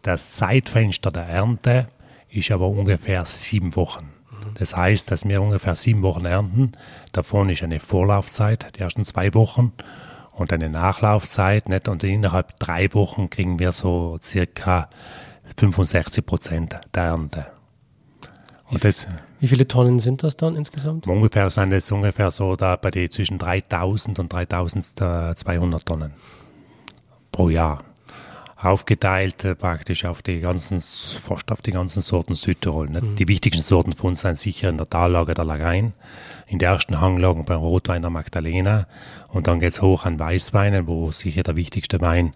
[0.00, 1.88] Das Zeitfenster der Ernte
[2.30, 4.12] ist aber ungefähr sieben Wochen.
[4.54, 6.72] Das heißt, dass wir ungefähr sieben Wochen ernten.
[7.12, 9.72] Davon ist eine Vorlaufzeit, die ersten zwei Wochen,
[10.32, 11.68] und eine Nachlaufzeit.
[11.68, 11.88] Nicht?
[11.88, 14.88] Und innerhalb drei Wochen kriegen wir so circa
[15.56, 17.46] 65 Prozent der Ernte.
[18.70, 19.06] Und das,
[19.38, 21.06] Wie viele Tonnen sind das dann insgesamt?
[21.06, 26.12] Ungefähr sind es ungefähr so da bei die zwischen 3000 und 3200 Tonnen
[27.30, 27.84] pro Jahr.
[28.64, 32.88] Aufgeteilt äh, praktisch auf die ganzen, fast auf die ganzen Sorten Südtirol.
[32.88, 33.16] Mhm.
[33.16, 35.94] Die wichtigsten Sorten von uns sind sicher in der Tallage der Lagain,
[36.46, 38.86] in der ersten Hanglage beim Rotwein der Magdalena
[39.28, 42.34] und dann geht es hoch an Weißweinen, wo sicher der wichtigste Wein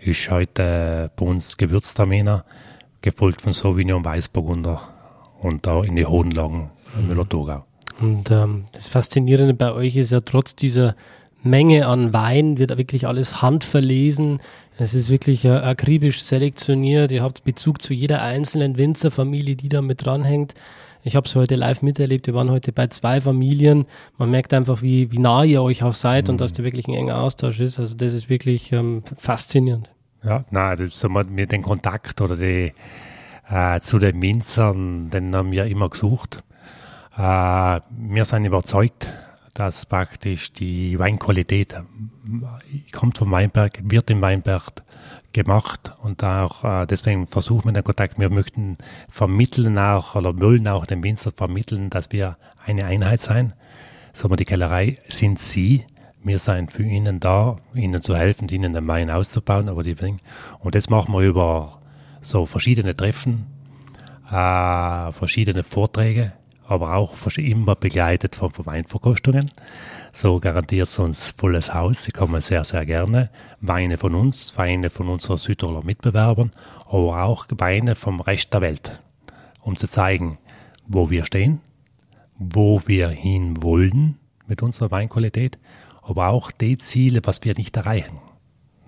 [0.00, 2.44] ist heute äh, bei uns Gewürztraminer,
[3.02, 4.80] gefolgt von Sauvignon Weißburgunder
[5.40, 7.08] und da in die hohen Lagen mhm.
[7.08, 7.64] Müller-Thurgau.
[8.00, 10.94] Und ähm, das Faszinierende bei euch ist ja trotz dieser
[11.42, 14.40] Menge an Wein wird wirklich alles handverlesen.
[14.76, 17.10] Es ist wirklich äh, akribisch selektioniert.
[17.10, 20.54] Ihr habt Bezug zu jeder einzelnen Winzerfamilie, die da mit dranhängt.
[21.04, 22.26] Ich habe es heute live miterlebt.
[22.26, 23.86] Wir waren heute bei zwei Familien.
[24.18, 26.32] Man merkt einfach, wie, wie nah ihr euch auch seid mhm.
[26.32, 27.78] und dass da wirklich ein enger Austausch ist.
[27.78, 29.90] Also das ist wirklich ähm, faszinierend.
[30.24, 32.72] Ja, nein, das, so mit den Kontakt oder die,
[33.48, 36.42] äh, zu den Winzern, den haben wir immer gesucht.
[37.16, 39.12] Äh, wir sind überzeugt,
[39.58, 41.82] dass praktisch die Weinqualität äh,
[42.92, 44.84] kommt vom Weinberg, wird im Weinberg
[45.32, 48.20] gemacht und auch äh, deswegen versuchen wir den Kontakt.
[48.20, 53.52] Wir möchten vermitteln auch oder wollen auch den Winzer vermitteln, dass wir eine Einheit sein.
[54.12, 55.84] Sagen wir, die Kellerei sind sie.
[56.22, 59.68] Wir sind für ihnen da, ihnen zu helfen, ihnen den Wein auszubauen.
[59.68, 59.96] Aber die,
[60.60, 61.80] und das machen wir über
[62.20, 63.46] so verschiedene Treffen,
[64.30, 66.32] äh, verschiedene Vorträge,
[66.68, 69.50] aber auch immer begleitet von Weinverkostungen.
[70.12, 72.04] So garantiert es uns volles Haus.
[72.04, 73.30] Sie kommen sehr, sehr gerne.
[73.62, 76.52] Weine von uns, Weine von unseren Südtiroler Mitbewerbern,
[76.86, 79.00] aber auch Weine vom Rest der Welt,
[79.62, 80.38] um zu zeigen,
[80.86, 81.60] wo wir stehen,
[82.38, 85.58] wo wir hin wollen mit unserer Weinqualität,
[86.02, 88.20] aber auch die Ziele, was wir nicht erreichen.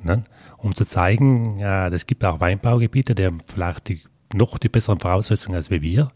[0.02, 0.22] Ne?
[0.58, 4.02] Um zu zeigen, es gibt auch Weinbaugebiete, die haben vielleicht die,
[4.34, 6.12] noch die besseren Voraussetzungen als wir.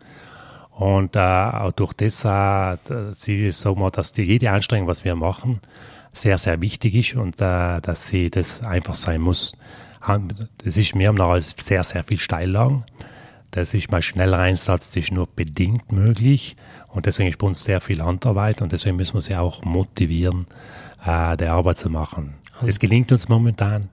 [0.76, 2.76] Und äh, auch durch das, äh,
[3.12, 5.60] sie, sagen wir, dass die, jede Anstrengung, was wir machen,
[6.12, 9.56] sehr, sehr wichtig ist und äh, dass sie das einfach sein muss.
[10.58, 12.84] Das ist mir noch als sehr, sehr viel Steillagen.
[13.52, 16.56] Das ist mal schneller Einsatz, das ist nur bedingt möglich.
[16.88, 20.46] Und deswegen ist bei uns sehr viel Handarbeit und deswegen müssen wir sie auch motivieren,
[21.06, 22.34] äh, die Arbeit zu machen.
[22.66, 23.90] Es gelingt uns momentan.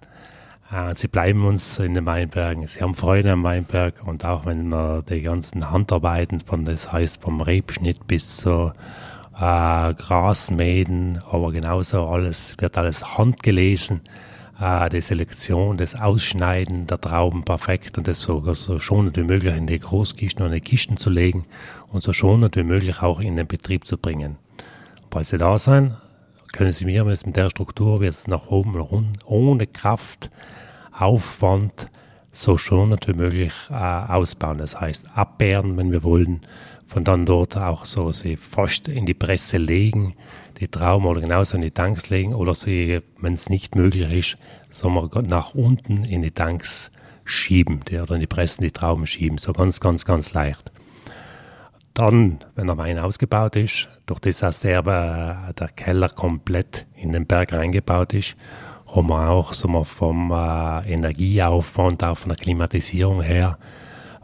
[0.72, 2.66] Äh, sie bleiben uns in den Weinbergen.
[2.68, 7.22] Sie haben Freude am Weinberg und auch wenn wir die ganzen Handarbeiten von, das heißt
[7.22, 8.72] vom Rebschnitt bis zu
[9.36, 14.02] äh, Grasmäden, aber genauso alles, wird alles handgelesen
[14.60, 19.56] äh, die Selektion, das Ausschneiden der Trauben perfekt und das sogar so schonend wie möglich
[19.56, 21.46] in die Großkisten und die Kisten zu legen
[21.92, 24.38] und so schonend wie möglich auch in den Betrieb zu bringen.
[25.10, 25.98] Weil sie da sind,
[26.54, 30.30] können Sie mir mit der Struktur jetzt nach oben rund, ohne Kraft,
[30.92, 31.90] Aufwand,
[32.32, 34.58] so schonend wie möglich äh, ausbauen.
[34.58, 36.42] Das heißt, abbeeren, wenn wir wollen,
[36.88, 40.14] von dann dort auch so sie fast in die Presse legen,
[40.60, 44.38] die Trauben oder genauso in die Tanks legen oder sie, wenn es nicht möglich ist,
[44.70, 46.92] so nach unten in die Tanks
[47.24, 49.38] schieben die, oder in die Pressen die Trauben schieben.
[49.38, 50.72] So ganz, ganz, ganz leicht.
[51.94, 54.82] Dann, wenn der Wein ausgebaut ist, durch das, dass der,
[55.54, 58.36] der Keller komplett in den Berg reingebaut ist,
[59.08, 63.58] wir auch so mal vom äh, Energieaufwand, auch von der Klimatisierung her,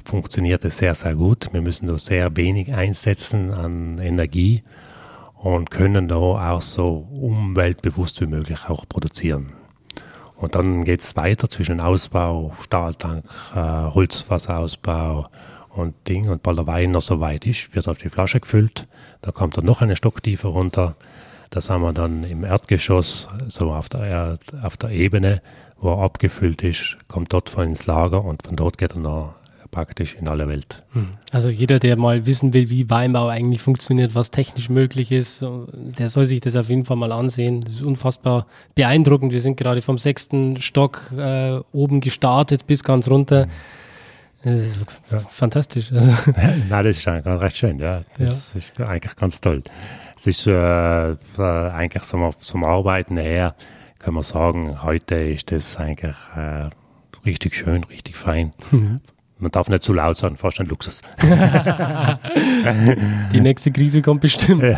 [0.04, 1.50] funktioniert es sehr, sehr gut.
[1.52, 4.64] Wir müssen nur sehr wenig einsetzen an Energie
[5.36, 9.54] und können da auch so umweltbewusst wie möglich auch produzieren.
[10.36, 13.26] Und dann geht es weiter zwischen Ausbau, Stahltank,
[13.56, 15.30] äh, Holzfasserausbau
[15.76, 16.30] und Ding.
[16.30, 18.88] Und weil der Wein noch so weit ist, wird auf die Flasche gefüllt.
[19.22, 20.96] Da kommt dann noch eine Stocktiefe runter.
[21.50, 25.42] Das haben wir dann im Erdgeschoss, so auf der, Erd, auf der Ebene,
[25.80, 29.36] wo er abgefüllt ist, kommt dort von ins Lager und von dort geht er noch
[29.72, 30.84] praktisch in aller Welt.
[30.94, 31.10] Hm.
[31.32, 36.10] Also jeder, der mal wissen will, wie Weinbau eigentlich funktioniert, was technisch möglich ist, der
[36.10, 37.62] soll sich das auf jeden Fall mal ansehen.
[37.62, 39.32] Das ist unfassbar beeindruckend.
[39.32, 43.48] Wir sind gerade vom sechsten Stock äh, oben gestartet bis ganz runter.
[44.44, 44.78] Das ist
[45.12, 45.20] ja.
[45.20, 45.92] fantastisch.
[45.92, 46.12] Also.
[46.70, 48.04] Nein, das ist eigentlich recht schön, ja.
[48.18, 48.60] Das ja.
[48.60, 49.64] ist eigentlich ganz toll.
[50.28, 53.56] Es ist äh, eigentlich zum, zum Arbeiten her,
[53.98, 56.70] kann man sagen, heute ist das eigentlich äh,
[57.26, 58.52] richtig schön, richtig fein.
[58.72, 59.00] Mhm.
[59.40, 61.02] Man darf nicht zu laut sein, fast ein Luxus.
[63.32, 64.64] Die nächste Krise kommt bestimmt.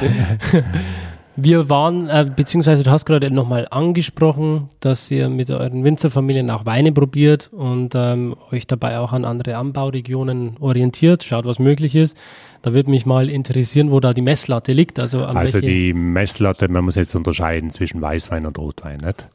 [1.42, 6.66] Wir waren, äh, beziehungsweise du hast gerade nochmal angesprochen, dass ihr mit euren Winzerfamilien auch
[6.66, 12.18] Weine probiert und ähm, euch dabei auch an andere Anbauregionen orientiert, schaut, was möglich ist.
[12.62, 15.00] Da würde mich mal interessieren, wo da die Messlatte liegt.
[15.00, 18.98] Also, also die Messlatte, man muss jetzt unterscheiden zwischen Weißwein und Rotwein.
[18.98, 19.30] Nicht?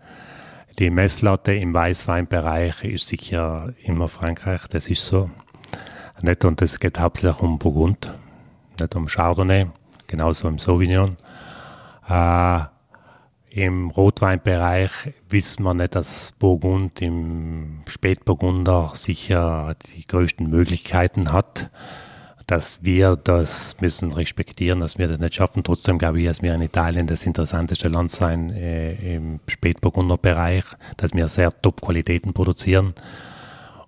[0.79, 5.31] Die Messlatte im Weißweinbereich ist sicher immer Frankreich, das ist so.
[6.21, 6.45] Nicht?
[6.45, 8.12] Und es geht hauptsächlich um Burgund,
[8.79, 9.69] nicht um Chardonnay,
[10.07, 11.17] genauso im Sauvignon.
[12.09, 12.61] Äh,
[13.51, 14.90] Im Rotweinbereich
[15.29, 21.71] wissen wir nicht, dass Burgund im Spätburgunder sicher die größten Möglichkeiten hat
[22.47, 25.64] dass wir das müssen respektieren, dass wir das nicht schaffen.
[25.64, 30.64] Trotzdem glaube ich, dass wir in Italien das interessanteste Land sein äh, im Spätburgunder Bereich,
[30.97, 32.95] dass wir sehr Top-Qualitäten produzieren.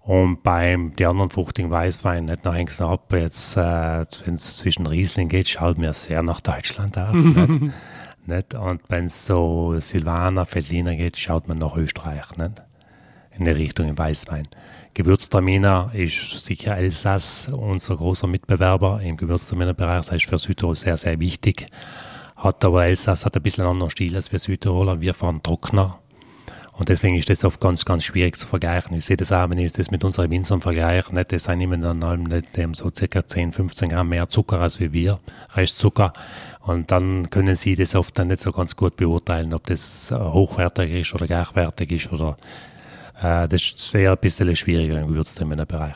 [0.01, 4.87] Und beim die anderen fruchtigen Weißwein, nicht noch hängt ab, jetzt, äh, wenn es zwischen
[4.87, 7.17] Riesling geht, schaut mir sehr nach Deutschland aus.
[8.29, 8.55] nicht?
[8.55, 12.37] Und wenn es so Silvaner, Feldliner geht, schaut man nach Österreich.
[12.37, 12.63] Nicht?
[13.37, 14.49] In der Richtung im Weißwein.
[14.95, 20.07] Gewürztraminer ist sicher Elsass unser großer Mitbewerber im Gewürztraminerbereich.
[20.07, 21.67] Das ist für Südtirol sehr, sehr wichtig.
[22.37, 25.01] Hat aber Elsass hat ein bisschen einen anderen Stil als wir Südtiroler.
[25.01, 25.99] Wir fahren trockener.
[26.77, 28.95] Und deswegen ist das oft ganz, ganz schwierig zu vergleichen.
[28.97, 31.15] Ich sehe das auch, wenn ich das mit unseren Winzern vergleiche.
[31.15, 34.79] Nicht, das sind immer dann allem nicht, so circa 10, 15 Gramm mehr Zucker als
[34.79, 35.19] wir,
[35.55, 36.13] Restzucker.
[36.67, 40.93] Und dann können sie das oft dann nicht so ganz gut beurteilen, ob das hochwertig
[41.01, 42.37] ist oder gleichwertig ist oder
[43.23, 45.95] äh, das ist sehr ein bisschen schwieriger im Gewürztraminer-Bereich.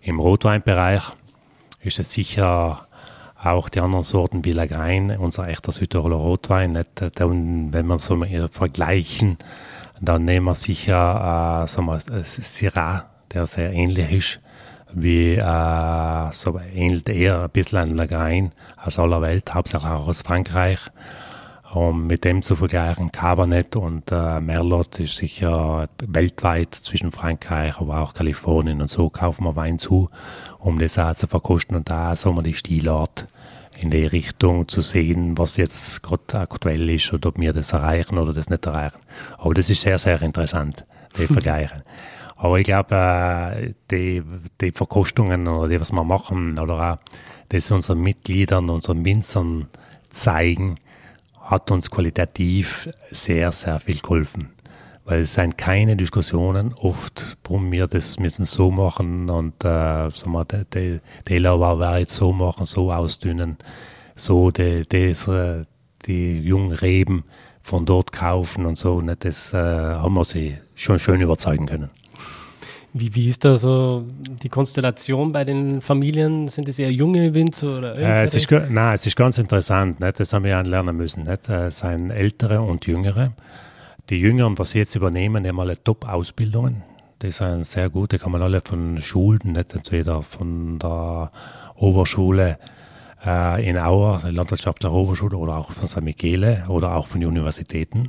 [0.00, 1.02] Im Rotweinbereich
[1.82, 2.86] ist es sicher
[3.42, 6.72] auch die anderen Sorten wie Lagrein, unser echter Südtiroler Rotwein.
[6.72, 7.02] Nicht?
[7.02, 8.18] Äh, wenn wir so
[8.50, 9.36] vergleichen,
[10.00, 14.40] dann nehmen wir sicher äh, sagen wir, Syrah, der sehr ähnlich ist,
[14.92, 20.22] wie äh, so ähnelt eher ein bisschen an Lagrein aus aller Welt, hauptsächlich auch aus
[20.22, 20.78] Frankreich.
[21.72, 28.00] Um mit dem zu vergleichen, Cabernet und äh, Merlot ist sicher weltweit zwischen Frankreich, aber
[28.00, 30.08] auch Kalifornien und so kaufen wir Wein zu,
[30.58, 33.26] um das auch zu verkosten und da so wir die Stilart
[33.78, 38.16] in die Richtung zu sehen, was jetzt gerade aktuell ist oder ob wir das erreichen
[38.16, 38.98] oder das nicht erreichen.
[39.36, 40.84] Aber das ist sehr, sehr interessant,
[41.18, 41.82] die Vergleiche.
[42.36, 44.22] Aber ich glaube, äh, die,
[44.60, 46.98] die Verkostungen oder die, was wir machen, oder auch
[47.48, 49.68] das unseren Mitgliedern, unseren Winzern
[50.10, 50.76] zeigen,
[51.40, 54.50] hat uns qualitativ sehr, sehr viel geholfen.
[55.04, 60.28] Weil es sind keine Diskussionen, oft brummen wir das müssen so machen und äh, so
[60.28, 63.56] mal die, die, die Lauerarbeit so machen, so ausdünnen,
[64.16, 65.62] so die, das, äh,
[66.06, 67.24] die jungen Reben
[67.62, 69.00] von dort kaufen und so.
[69.00, 71.90] Ne, das äh, haben wir sie schon schön überzeugen können.
[72.98, 74.06] Wie, wie ist da so
[74.42, 76.48] die Konstellation bei den Familien?
[76.48, 78.20] Sind es eher junge Winzer oder ältere?
[78.20, 80.00] Äh, es ist, nein, es ist ganz interessant.
[80.00, 80.18] Nicht?
[80.18, 81.24] Das haben wir ja lernen müssen.
[81.24, 81.46] Nicht?
[81.50, 83.32] Es sind ältere und jüngere.
[84.08, 86.84] Die Jüngeren, was sie jetzt übernehmen, haben alle Top-Ausbildungen.
[87.20, 88.12] Die sind sehr gut.
[88.12, 91.32] Die kann man alle von Schulen, nicht entweder von der
[91.74, 92.58] Oberschule
[93.26, 97.20] äh, in Auer, der Landwirtschaft der Oberschule oder auch von San Michele oder auch von
[97.20, 98.08] den Universitäten.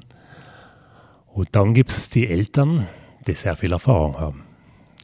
[1.34, 2.88] Und dann gibt es die Eltern,
[3.28, 4.47] die sehr viel Erfahrung haben.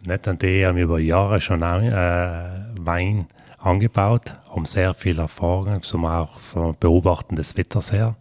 [0.06, 0.28] Nicht?
[0.28, 6.39] Und die haben über Jahre schon äh, Wein angebaut, haben sehr viel Erfahrung, zum auch
[6.39, 8.16] vom Beobachten des Wetters her,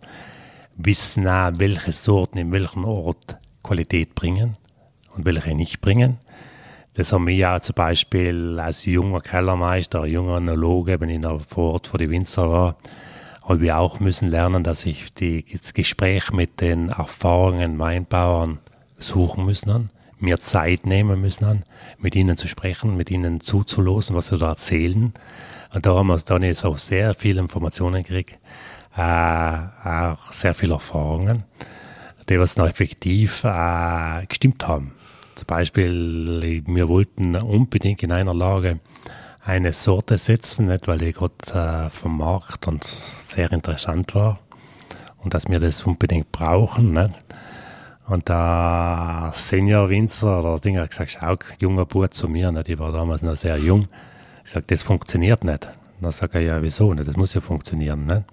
[0.76, 4.56] wissen auch, welche Sorten in welchem Ort Qualität bringen
[5.14, 6.18] und welche nicht bringen.
[6.94, 11.72] Das haben wir ja zum Beispiel als junger Kellermeister, junger Analoge, wenn ich noch vor
[11.72, 12.76] Ort vor die Winzer war,
[13.42, 18.58] haben wir auch müssen lernen, dass ich die, das Gespräch mit den erfahrenen Weinbauern
[18.98, 19.90] suchen müssen
[20.22, 21.64] mir Zeit nehmen müssen, an,
[21.98, 25.12] mit ihnen zu sprechen, mit ihnen zuzulosen, was sie da erzählen.
[25.74, 28.38] Und da haben wir dann jetzt auch sehr viele Informationen gekriegt,
[28.96, 31.44] äh, auch sehr viele Erfahrungen,
[32.28, 34.92] die was noch effektiv äh, gestimmt haben.
[35.34, 38.80] Zum Beispiel, wir wollten unbedingt in einer Lage
[39.44, 44.38] eine Sorte setzen, nicht weil die gerade äh, vom Markt und sehr interessant war
[45.18, 46.92] und dass wir das unbedingt brauchen.
[46.92, 47.10] Nicht?
[48.12, 52.78] Und der Senior Winzer, der Ding hat gesagt, schau, junger Bub zu mir, ne, die
[52.78, 53.88] war damals noch sehr jung.
[54.44, 55.66] Ich sage, das funktioniert nicht.
[55.98, 57.08] Dann sagt er, ja, wieso nicht?
[57.08, 58.04] Das muss ja funktionieren.
[58.04, 58.24] Ne?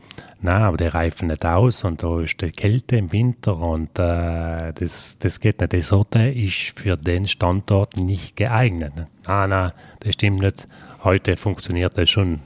[0.42, 4.74] Nein, aber die reifen nicht aus und da ist die Kälte im Winter und äh,
[4.74, 5.72] das, das geht nicht.
[5.72, 8.98] Die Sorte ist für den Standort nicht geeignet.
[8.98, 9.08] Ne?
[9.28, 10.68] Nein, nein, das stimmt nicht.
[11.06, 12.42] Heute funktioniert das schon.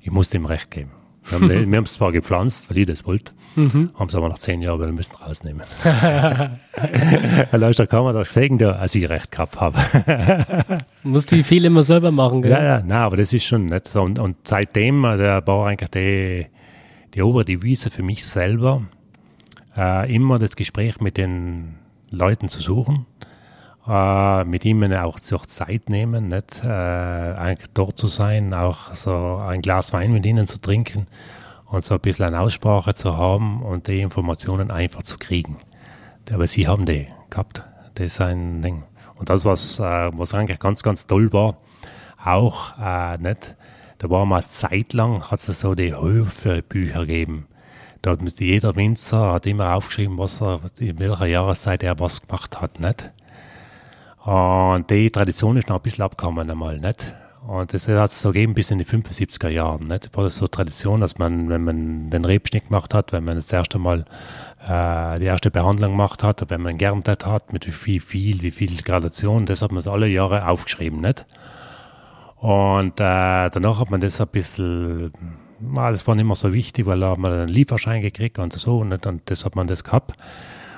[0.00, 0.92] Ich muss dem recht geben.
[1.26, 3.90] Wir haben, wir es zwar gepflanzt, weil ich das wollte, mhm.
[3.94, 5.62] haben es aber nach zehn Jahren wieder müssen rausnehmen.
[5.82, 6.50] da
[7.86, 9.78] kann man doch sagen, als ich recht gehabt habe.
[11.02, 12.50] Musst du viel immer selber machen, gell?
[12.50, 14.02] Ja, ja, nein, aber das ist schon nicht so.
[14.02, 16.46] Und, und seitdem, äh, der war eigentlich die,
[17.14, 18.82] die obere Devise für mich selber,
[19.76, 21.76] äh, immer das Gespräch mit den
[22.10, 23.06] Leuten zu suchen
[23.86, 29.62] äh, mit ihm auch sich Zeit nehmen, nicht äh, dort zu sein, auch so ein
[29.62, 31.06] Glas Wein mit ihnen zu trinken
[31.66, 35.58] und so ein bisschen eine Aussprache zu haben und die Informationen einfach zu kriegen.
[36.32, 37.62] Aber sie haben die gehabt.
[37.94, 38.84] Das ist ein Ding.
[39.16, 41.58] Und das, was, äh, was eigentlich ganz, ganz toll war,
[42.24, 43.54] auch äh, nicht,
[43.98, 47.46] da war mal Zeit lang, hat es so die Höfebücher gegeben.
[48.02, 52.60] Da hat jeder Winzer hat immer aufgeschrieben, was er, in welcher Jahreszeit er was gemacht
[52.60, 53.10] hat, nicht?
[54.24, 57.14] Und die Tradition ist noch ein bisschen abgekommen einmal, nicht?
[57.46, 60.16] Und das hat es so gegeben bis in die 75er Jahre, nicht?
[60.16, 63.52] War das so Tradition, dass man, wenn man den Rebschnitt gemacht hat, wenn man das
[63.52, 64.06] erste Mal
[64.66, 68.74] äh, die erste Behandlung gemacht hat, wenn man geerntet hat, mit wie viel, wie viel
[68.82, 71.26] Gradation, das hat man alle Jahre aufgeschrieben, nicht?
[72.36, 75.12] Und äh, danach hat man das ein bisschen,
[75.76, 78.54] ah, das war nicht mehr so wichtig, weil da hat man einen Lieferschein gekriegt und
[78.54, 79.06] so, nicht?
[79.06, 80.14] und das hat man das gehabt.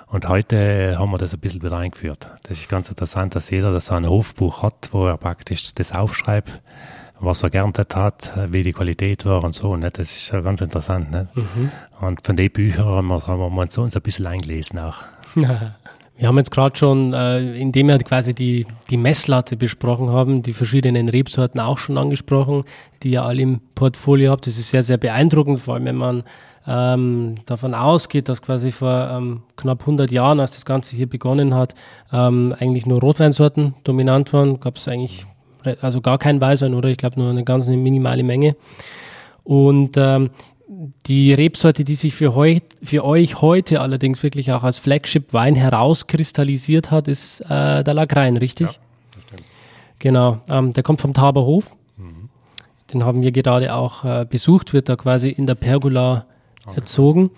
[0.08, 2.30] Und heute haben wir das ein bisschen wieder eingeführt.
[2.44, 6.62] Das ist ganz interessant, dass jeder das ein Hofbuch hat, wo er praktisch das aufschreibt,
[7.18, 9.74] was er geerntet hat, wie die Qualität war und so.
[9.76, 9.90] Ne?
[9.90, 11.10] Das ist ganz interessant.
[11.10, 11.28] Ne?
[11.34, 11.70] Mhm.
[12.00, 15.04] Und von den Büchern haben wir, haben wir uns ein bisschen eingelesen auch.
[16.18, 20.54] Wir haben jetzt gerade schon, äh, indem wir quasi die, die Messlatte besprochen haben, die
[20.54, 22.64] verschiedenen Rebsorten auch schon angesprochen,
[23.02, 24.46] die ihr alle im Portfolio habt.
[24.46, 26.24] Das ist sehr, sehr beeindruckend, vor allem wenn man
[26.66, 31.54] ähm, davon ausgeht, dass quasi vor ähm, knapp 100 Jahren, als das Ganze hier begonnen
[31.54, 31.74] hat,
[32.12, 35.26] ähm, eigentlich nur Rotweinsorten dominant waren, gab es eigentlich
[35.80, 38.56] also gar keinen Weißwein oder ich glaube nur eine ganz eine minimale Menge.
[39.44, 40.30] Und ähm,
[41.06, 46.90] die Rebsorte, die sich für, heu, für euch heute allerdings wirklich auch als Flagship-Wein herauskristallisiert
[46.90, 48.72] hat, ist äh, der Lagrein, richtig?
[48.72, 49.38] Ja,
[50.00, 51.70] genau, ähm, der kommt vom Taberhof.
[51.96, 52.28] Mhm.
[52.92, 56.26] Den haben wir gerade auch äh, besucht, wird da quasi in der Pergola
[56.74, 57.30] erzogen.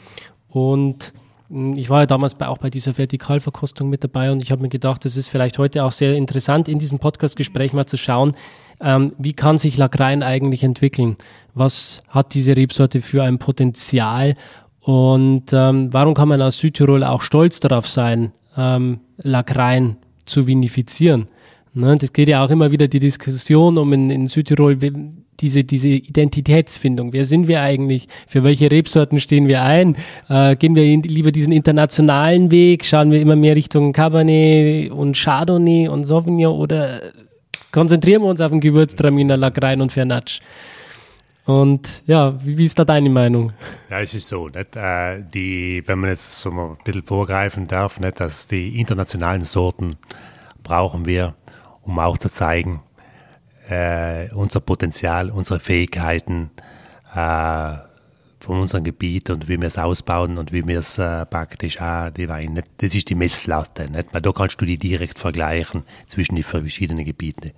[0.48, 1.12] Und
[1.48, 4.62] hm, ich war ja damals bei, auch bei dieser Vertikalverkostung mit dabei und ich habe
[4.62, 8.34] mir gedacht, es ist vielleicht heute auch sehr interessant, in diesem Podcastgespräch mal zu schauen,
[8.80, 11.16] ähm, wie kann sich Lagrein eigentlich entwickeln?
[11.54, 14.36] Was hat diese Rebsorte für ein Potenzial?
[14.80, 21.28] Und ähm, warum kann man aus Südtirol auch stolz darauf sein, ähm, Lagrein zu vinifizieren?
[21.78, 24.76] Ne, das geht ja auch immer wieder die Diskussion um in, in Südtirol,
[25.38, 27.12] diese, diese Identitätsfindung.
[27.12, 28.08] Wer sind wir eigentlich?
[28.26, 29.96] Für welche Rebsorten stehen wir ein?
[30.28, 32.84] Äh, gehen wir in, lieber diesen internationalen Weg?
[32.84, 37.12] Schauen wir immer mehr Richtung Cabernet und Chardonnay und Sauvignon oder
[37.70, 40.40] konzentrieren wir uns auf den Gewürztraminer, Lagrein und Fernatsch?
[41.44, 43.52] Und ja, wie, wie, ist da deine Meinung?
[43.88, 47.68] Ja, es ist so, nicht, äh, die, wenn man jetzt so mal ein bisschen vorgreifen
[47.68, 49.94] darf, nicht, dass die internationalen Sorten
[50.64, 51.34] brauchen wir,
[51.88, 52.82] um auch zu zeigen,
[53.68, 56.50] äh, unser Potenzial, unsere Fähigkeiten
[57.14, 57.76] äh,
[58.40, 62.10] von unserem Gebiet und wie wir es ausbauen und wie wir es äh, praktisch auch
[62.10, 62.62] die Weine.
[62.76, 63.90] Das ist die Messlatte.
[63.90, 64.12] Nicht?
[64.12, 67.52] Weil da kannst du die direkt vergleichen zwischen die verschiedenen Gebieten.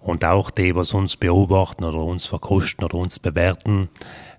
[0.00, 3.88] Und auch die, was uns beobachten oder uns verkosten oder uns bewerten,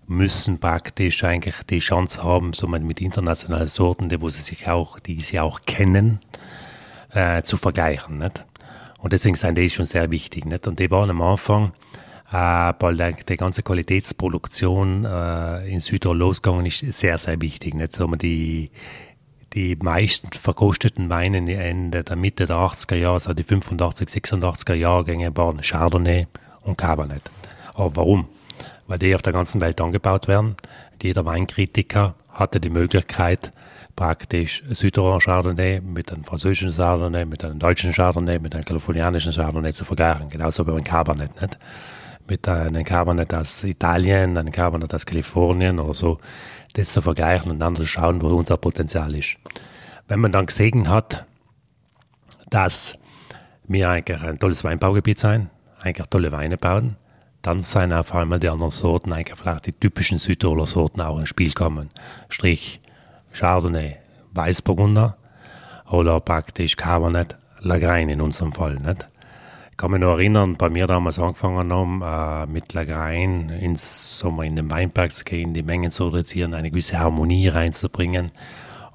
[0.08, 5.00] müssen praktisch eigentlich die Chance haben, so mit internationalen Sorten, die, wo sie sich auch,
[5.00, 6.20] die sie auch kennen,
[7.12, 8.20] äh, zu vergleichen.
[8.20, 8.46] Nicht?
[9.06, 10.46] Und deswegen sind die schon sehr wichtig.
[10.46, 10.66] Nicht?
[10.66, 11.74] Und die waren am Anfang,
[12.32, 17.76] äh, weil die ganze Qualitätsproduktion äh, in Südtirol losgegangen ist, sehr, sehr wichtig.
[17.76, 17.92] Nicht?
[17.92, 18.72] So, die,
[19.54, 25.38] die meisten verkosteten Weine in der Mitte der 80er Jahre, also die 85, 86er Jahrgänge,
[25.38, 26.26] waren Chardonnay
[26.64, 27.30] und Cabernet.
[27.76, 28.28] Aber warum?
[28.88, 30.56] Weil die auf der ganzen Welt angebaut werden.
[31.00, 33.54] Jeder Weinkritiker hatte die Möglichkeit,
[33.96, 39.74] praktisch Südtirol Chardonnay mit einem französischen Chardonnay, mit einem deutschen Chardonnay, mit einem kalifornianischen Chardonnay
[39.74, 40.30] zu vergleichen.
[40.30, 41.42] Genauso wie beim Cabernet.
[41.42, 41.58] Nicht?
[42.28, 46.20] Mit einem Cabernet aus Italien, einem Cabernet aus Kalifornien oder so
[46.74, 49.38] das zu vergleichen und dann zu schauen, wo unser Potenzial ist.
[50.08, 51.26] Wenn man dann gesehen hat,
[52.50, 52.98] dass
[53.68, 55.50] wir eigentlich ein tolles Weinbaugebiet sein,
[55.82, 56.98] eigentlich tolle Weine bauen,
[57.42, 61.30] dann sind auf einmal die anderen Sorten, eigentlich vielleicht die typischen Südtiroler Sorten auch ins
[61.30, 61.92] Spiel kommen.
[62.28, 62.82] Strich
[63.36, 63.98] Chardonnay,
[64.34, 65.18] Weißburgunder
[65.90, 68.76] oder praktisch Cabernet Lagrein in unserem Fall.
[68.76, 69.08] Nicht?
[69.72, 74.44] Ich kann mich noch erinnern, bei mir damals angefangen haben, äh, mit Lagrein ins Sommer
[74.44, 78.32] in den Weinberg zu gehen, die Mengen zu reduzieren, eine gewisse Harmonie reinzubringen,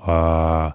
[0.06, 0.70] äh,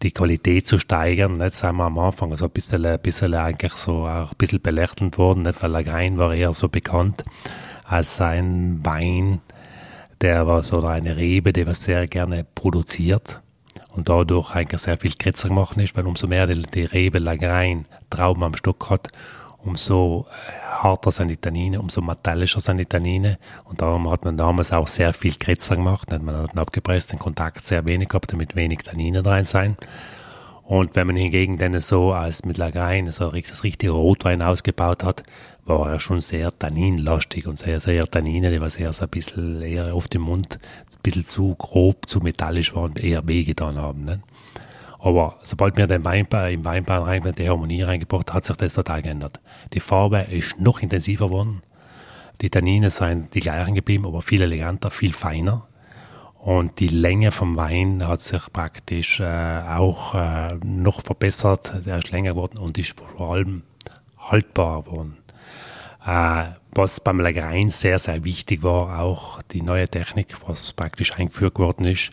[0.00, 1.38] die Qualität zu steigern.
[1.40, 4.62] Jetzt sind wir am Anfang so ein bisschen, ein bisschen eigentlich so auch ein bisschen
[4.62, 5.62] belächelt worden, nicht?
[5.62, 7.22] weil Lagrein war eher so bekannt
[7.86, 9.42] als ein Wein,
[10.20, 13.40] der war so eine Rebe, die was sehr gerne produziert
[13.94, 17.86] und dadurch eigentlich sehr viel kritzer gemacht ist, weil umso mehr die, die Rebe Lagrein
[18.10, 19.08] Trauben am Stock hat,
[19.58, 24.36] umso äh, harter sind die Tannine, umso metallischer sind die Tannine und darum hat man
[24.36, 28.56] damals auch sehr viel kritzer gemacht, man hat einen abgepressten Kontakt sehr wenig gehabt, damit
[28.56, 29.76] wenig Tannine drin sein.
[30.64, 35.22] Und wenn man hingegen dann so als mit Lagrein so das richtige Rotwein ausgebaut hat,
[35.66, 39.62] war er schon sehr tanninlastig und sehr, sehr Tannine, die was eher so ein bisschen
[39.62, 40.58] eher auf dem Mund,
[40.92, 44.04] ein bisschen zu grob, zu metallisch waren, eher wehgetan haben.
[44.04, 44.20] Ne?
[44.98, 49.02] Aber sobald wir den Weinbau, im Weinbau rein, die Harmonie reingebracht hat sich das total
[49.02, 49.40] geändert.
[49.72, 51.62] Die Farbe ist noch intensiver geworden.
[52.40, 55.66] Die Tannine sind die gleichen geblieben, aber viel eleganter, viel feiner.
[56.38, 61.72] Und die Länge vom Wein hat sich praktisch äh, auch äh, noch verbessert.
[61.86, 63.62] Der ist länger geworden und ist vor allem
[64.18, 65.16] haltbar geworden.
[66.06, 66.44] Äh,
[66.74, 71.86] was beim Lagrein sehr, sehr wichtig war, auch die neue Technik, was praktisch eingeführt worden
[71.86, 72.10] ist,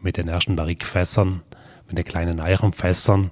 [0.00, 1.42] mit den ersten Barrikfässern,
[1.88, 3.30] mit den kleinen Eichenfässern,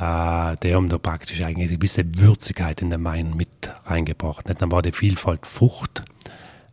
[0.00, 4.48] äh, die haben da praktisch eigentlich eine gewisse Würzigkeit in den Wein mit reingebracht.
[4.48, 4.60] Nicht?
[4.60, 6.02] Dann war die Vielfalt Frucht,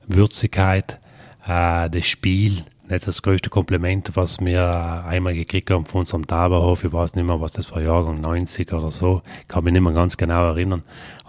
[0.08, 1.00] Würzigkeit,
[1.46, 6.84] äh, das Spiel, nicht das größte Kompliment, was wir einmal gekriegt haben von unserem Taberhof.
[6.84, 9.22] Ich weiß nicht mehr, was das war, Jahrgang 90 oder so.
[9.48, 10.84] Kann mich nicht mehr ganz genau erinnern.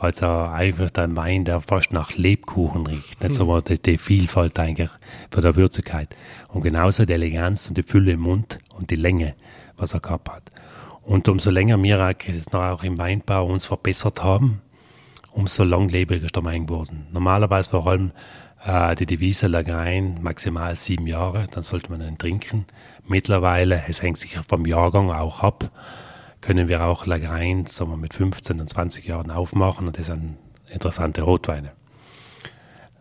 [0.05, 3.23] Also einfach ein Wein, der fast nach Lebkuchen riecht.
[3.23, 4.91] Nicht so die, die Vielfalt eigentlich
[5.31, 6.15] von der Würzigkeit.
[6.49, 9.35] Und genauso die Eleganz und die Fülle im Mund und die Länge,
[9.79, 10.43] was er gehabt hat.
[11.01, 12.15] Und umso länger wir
[12.53, 14.61] auch im Weinbau uns verbessert haben,
[15.33, 17.07] umso langlebiger ist der Wein geworden.
[17.11, 18.13] Normalerweise vor allem
[18.63, 22.67] äh, die Devise Lagrein maximal sieben Jahre, dann sollte man ihn trinken.
[23.09, 25.71] Mittlerweile, es hängt sich vom Jahrgang auch ab,
[26.45, 30.37] können wir auch Lagrein sagen wir, mit 15 und 20 Jahren aufmachen und das sind
[30.71, 31.73] interessante Rotweine.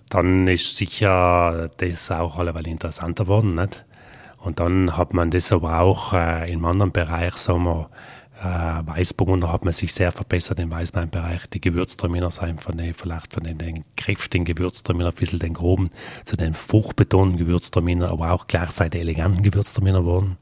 [0.09, 3.55] Dann ist sicher das auch alleweil interessanter geworden.
[3.55, 3.85] Nicht?
[4.37, 7.89] Und dann hat man das aber auch äh, im anderen Bereich, sagen wir,
[8.41, 11.47] äh, Weißburgunder hat man sich sehr verbessert im Weißweinbereich.
[11.47, 15.89] Die Gewürztraminer sind von den, vielleicht von den, den kräftigen Gewürztraminer ein bisschen den groben
[16.23, 20.37] zu den fruchtbetonten Gewürztraminer, aber auch gleichzeitig eleganten Gewürztraminer wurden.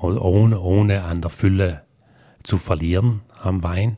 [0.00, 1.87] ohne, ohne an der Fülle
[2.48, 3.96] zu verlieren am Wein.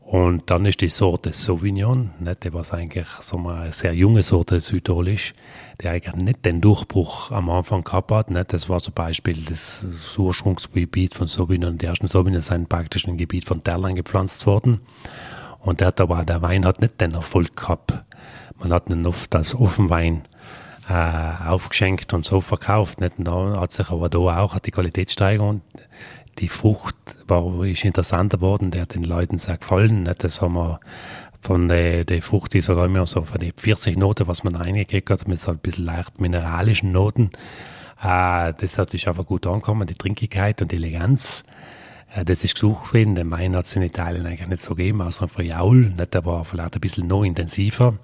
[0.00, 4.60] Und dann ist die Sorte Sauvignon, nicht, die was eigentlich so eine sehr junge Sorte
[4.60, 5.32] südtirolisch,
[5.80, 8.30] die eigentlich nicht den Durchbruch am Anfang gehabt hat.
[8.30, 8.52] Nicht?
[8.52, 11.78] Das war zum Beispiel das Ursprungsgebiet von Sauvignon.
[11.78, 14.80] Die ersten Sauvignon sind praktisch im Gebiet von Terlan gepflanzt worden.
[15.60, 17.94] Und der, aber, der Wein hat nicht den Erfolg gehabt.
[18.58, 20.22] Man hat ihn oft als Offenwein
[20.90, 23.00] äh, aufgeschenkt und so verkauft.
[23.00, 23.18] Nicht?
[23.18, 25.62] Und da hat sich aber da auch die Qualitätssteigerung
[26.38, 30.04] die Frucht war, ist interessanter geworden, der hat den Leuten sehr gefallen.
[30.04, 30.24] Nicht?
[30.24, 30.80] Das haben wir
[31.40, 35.10] von der, der Frucht, die sogar immer so von den 40 Noten, was man reingekriegt
[35.10, 37.30] hat, mit so ein bisschen leicht mineralischen Noten.
[38.02, 41.44] Äh, das hat sich einfach gut angekommen, die Trinkigkeit und die Eleganz.
[42.14, 43.14] Äh, das ist gesucht worden.
[43.14, 45.92] Den Wein hat es in Italien eigentlich nicht so gegeben, außer von Jaul.
[45.96, 46.14] Nicht?
[46.14, 47.98] Der war vielleicht ein bisschen noch intensiver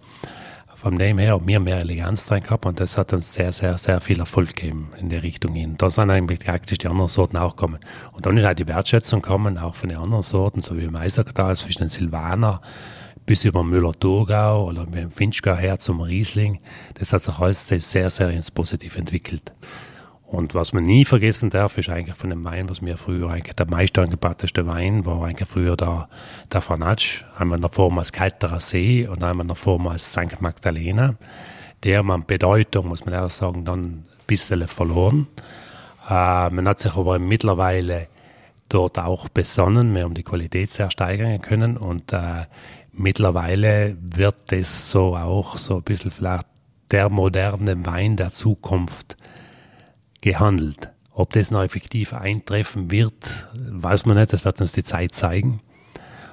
[0.81, 4.01] von dem her wir mehr Eleganz drin gehabt und das hat uns sehr, sehr, sehr
[4.01, 5.75] viel Erfolg gegeben in die Richtung hin.
[5.77, 7.81] Da sind eigentlich praktisch die anderen Sorten auch gekommen.
[8.13, 10.95] Und dann ist auch die Wertschätzung gekommen, auch von den anderen Sorten, so wie im
[10.95, 12.61] Eisertal zwischen den Silvaner
[13.27, 16.61] bis über Müller-Thurgau oder mit dem Finchgau her zum Riesling.
[16.95, 19.53] Das hat sich alles sehr, sehr ins Positive entwickelt.
[20.31, 23.57] Und was man nie vergessen darf, ist eigentlich von dem Wein, was mir früher eigentlich
[23.57, 26.11] der meist angebauteste Wein war, eigentlich früher der,
[26.53, 30.13] der Fanatsch, einmal in der Form als kalterer See und einmal in der Form als
[30.13, 30.41] St.
[30.41, 31.15] Magdalena.
[31.83, 35.29] Der man Bedeutung, muss man ehrlich sagen, dann ein bisschen verloren.
[36.07, 38.09] Äh, man hat sich aber mittlerweile
[38.69, 42.45] dort auch besonnen, wir haben die Qualität sehr steigern können und äh,
[42.93, 46.45] mittlerweile wird das so auch so ein bisschen vielleicht
[46.91, 49.17] der moderne Wein der Zukunft
[50.21, 50.91] gehandelt.
[51.13, 55.61] Ob das noch effektiv eintreffen wird, weiß man nicht, das wird uns die Zeit zeigen.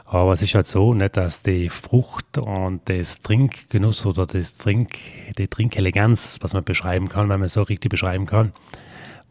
[0.05, 4.97] Aber es ist halt so, nicht, dass die Frucht und das Trinkgenuss oder das Trink,
[5.37, 8.51] die Trinkeleganz, was man beschreiben kann, wenn man es so richtig beschreiben kann,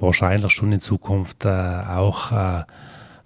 [0.01, 2.65] wahrscheinlich schon in Zukunft äh, auch äh,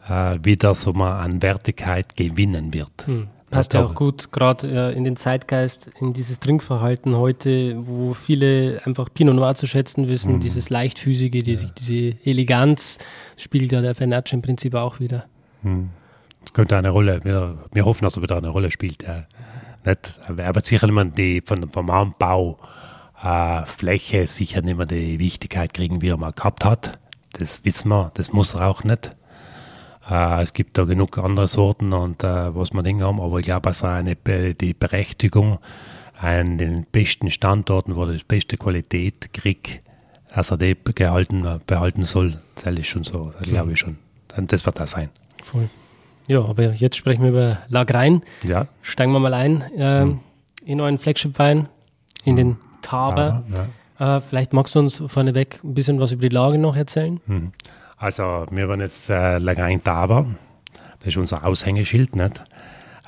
[0.08, 3.06] äh, wieder so mal an Wertigkeit gewinnen wird.
[3.06, 3.28] Hm.
[3.50, 8.82] Passt ja auch gut, gerade äh, in den Zeitgeist, in dieses Trinkverhalten heute, wo viele
[8.84, 10.40] einfach Pinot Noir zu schätzen wissen, mhm.
[10.40, 11.70] dieses leichtfüßige, die, ja.
[11.78, 12.98] diese Eleganz
[13.38, 15.24] spielt ja der Fernatsch im Prinzip auch wieder.
[15.62, 15.88] Mhm.
[16.42, 19.02] Das könnte eine Rolle, wir, wir, hoffen, dass er wieder eine Rolle spielt.
[19.02, 19.24] Ja.
[19.84, 22.58] Nicht, aber sicher nicht mehr die von, vom Anbau
[23.22, 26.98] äh, Fläche sicher nicht mehr die Wichtigkeit kriegen, wie er mal gehabt hat.
[27.32, 29.16] Das wissen wir, das muss er auch nicht.
[30.08, 33.46] Äh, es gibt da genug andere Sorten und äh, was wir Dinge haben, aber ich
[33.46, 35.58] glaube, also eine, die Berechtigung
[36.20, 39.82] an den besten Standorten, wo die beste Qualität kriegt,
[40.34, 43.98] dass er die gehalten, behalten soll, das ist schon so, das glaube ich schon.
[44.36, 45.10] Das wird da sein.
[45.42, 45.68] Voll.
[46.28, 48.22] Ja, aber jetzt sprechen wir über Lagrein.
[48.44, 48.68] Ja.
[48.82, 50.20] Steigen wir mal ein äh, hm.
[50.64, 51.68] in euren Flagship-Wein,
[52.24, 52.36] in hm.
[52.36, 53.44] den Taber.
[53.98, 57.20] Ja, äh, vielleicht magst du uns vorneweg ein bisschen was über die Lage noch erzählen?
[57.26, 57.52] Hm.
[57.98, 60.26] Also wir waren jetzt äh, Lagain Taber,
[61.00, 62.14] das ist unser Aushängeschild.
[62.14, 62.44] Nicht?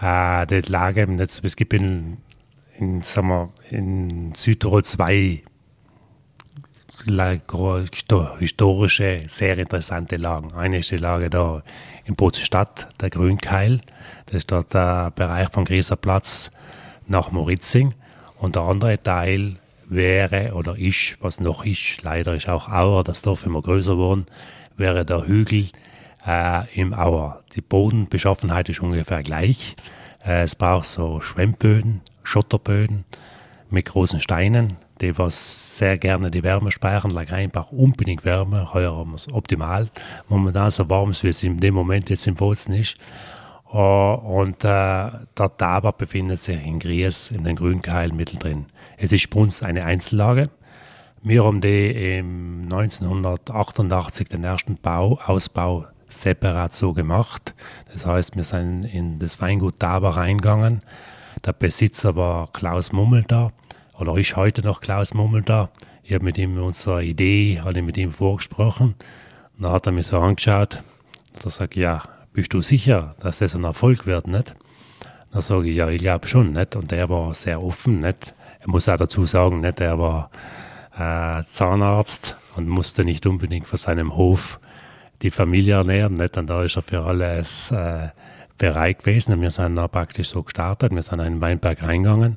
[0.01, 2.19] Äh, das lag eben jetzt, es gibt in,
[2.77, 5.43] in, wir, in Südtirol zwei
[8.39, 10.53] historische, sehr interessante Lagen.
[10.55, 11.63] Eine ist die Lage da
[12.05, 13.81] in Bozenstadt, der Grünkeil.
[14.27, 16.51] Das ist dort der Bereich von Grieserplatz
[17.07, 17.95] nach Moritzing.
[18.39, 23.23] Und der andere Teil wäre oder ist, was noch ist, leider ist auch Auer, das
[23.23, 24.27] Dorf immer größer geworden,
[24.81, 25.67] wäre der Hügel
[26.27, 27.45] äh, im Auer.
[27.55, 29.77] Die Bodenbeschaffenheit ist ungefähr gleich.
[30.25, 33.05] Äh, es braucht so Schwemmböden, Schotterböden
[33.71, 37.13] mit großen Steinen, die was sehr gerne die Wärme speichern.
[37.13, 38.75] Lagrein braucht unbedingt Wärme.
[38.75, 39.89] Heuer haben wir es optimal.
[40.29, 42.97] Momentan so warm, wie es in dem Moment jetzt im Bozen ist.
[43.73, 48.67] Uh, und äh, der Taber befindet sich in Gries, in den Grünkeil mittendrin.
[48.97, 50.51] Es ist bei uns eine Einzellage.
[51.23, 57.55] Wir haben die im 1988 den ersten Bau, Ausbau separat so gemacht.
[57.93, 60.81] Das heißt, wir sind in das Weingut Taber reingegangen.
[61.45, 63.53] Der Besitzer war Klaus Mummel da,
[63.99, 65.69] oder ist heute noch Klaus Mummel da.
[66.03, 68.95] Ich habe mit ihm unsere Idee, hatte mit ihm vorgesprochen.
[69.59, 70.83] Und dann hat er mich so angeschaut.
[71.35, 72.03] Und er sagt, ja,
[72.33, 74.55] bist du sicher, dass das ein Erfolg wird, nicht?
[75.33, 76.77] Dann sage ich, ja, ich glaube schon, nicht?
[76.77, 78.35] Und er war sehr offen, nicht?
[78.61, 79.81] Er muss auch dazu sagen, nicht?
[79.81, 80.31] Er war
[81.01, 84.61] äh, Zahnarzt und musste nicht unbedingt von seinem Hof
[85.23, 86.15] die Familie ernähren.
[86.15, 86.37] Nicht?
[86.37, 88.09] Und da ist er für alles äh,
[88.59, 89.35] bereit gewesen.
[89.35, 90.93] Und wir sind da praktisch so gestartet.
[90.93, 92.37] Wir sind in den Weinberg reingegangen,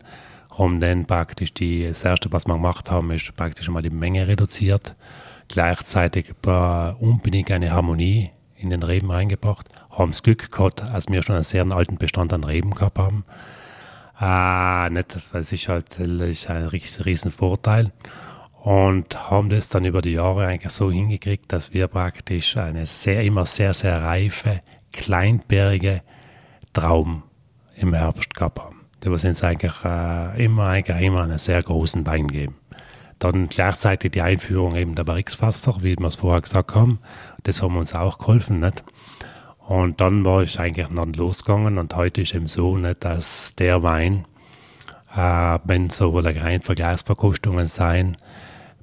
[0.57, 4.28] haben dann praktisch die, das erste, was wir gemacht haben, ist praktisch mal die Menge
[4.28, 4.95] reduziert.
[5.49, 6.34] Gleichzeitig
[6.99, 9.68] unbedingt eine Harmonie in den Reben reingebracht.
[9.91, 13.26] Haben das Glück gehabt, als wir schon einen sehr alten Bestand an Reben gehabt haben.
[14.22, 17.91] Äh, nicht, das ist halt das ist ein riesen Vorteil
[18.64, 23.22] und haben das dann über die Jahre eigentlich so hingekriegt, dass wir praktisch eine sehr,
[23.24, 24.61] immer sehr, sehr reife,
[24.93, 26.01] kleinbärige
[26.72, 27.24] Trauben
[27.76, 28.86] im Herbst gehabt haben.
[29.03, 32.55] Die was uns eigentlich äh, immer, eigentlich immer einen sehr großen Wein geben.
[33.20, 36.99] Dann gleichzeitig die Einführung eben der Barrixfaster, wie wir es vorher gesagt haben.
[37.43, 38.82] Das haben uns auch geholfen, nicht?
[39.59, 43.84] Und dann war es eigentlich dann losgegangen und heute ist eben so, nicht, dass der
[43.84, 44.26] Wein,
[45.14, 48.16] äh, wenn so rein Vergleichsverkostungen sein,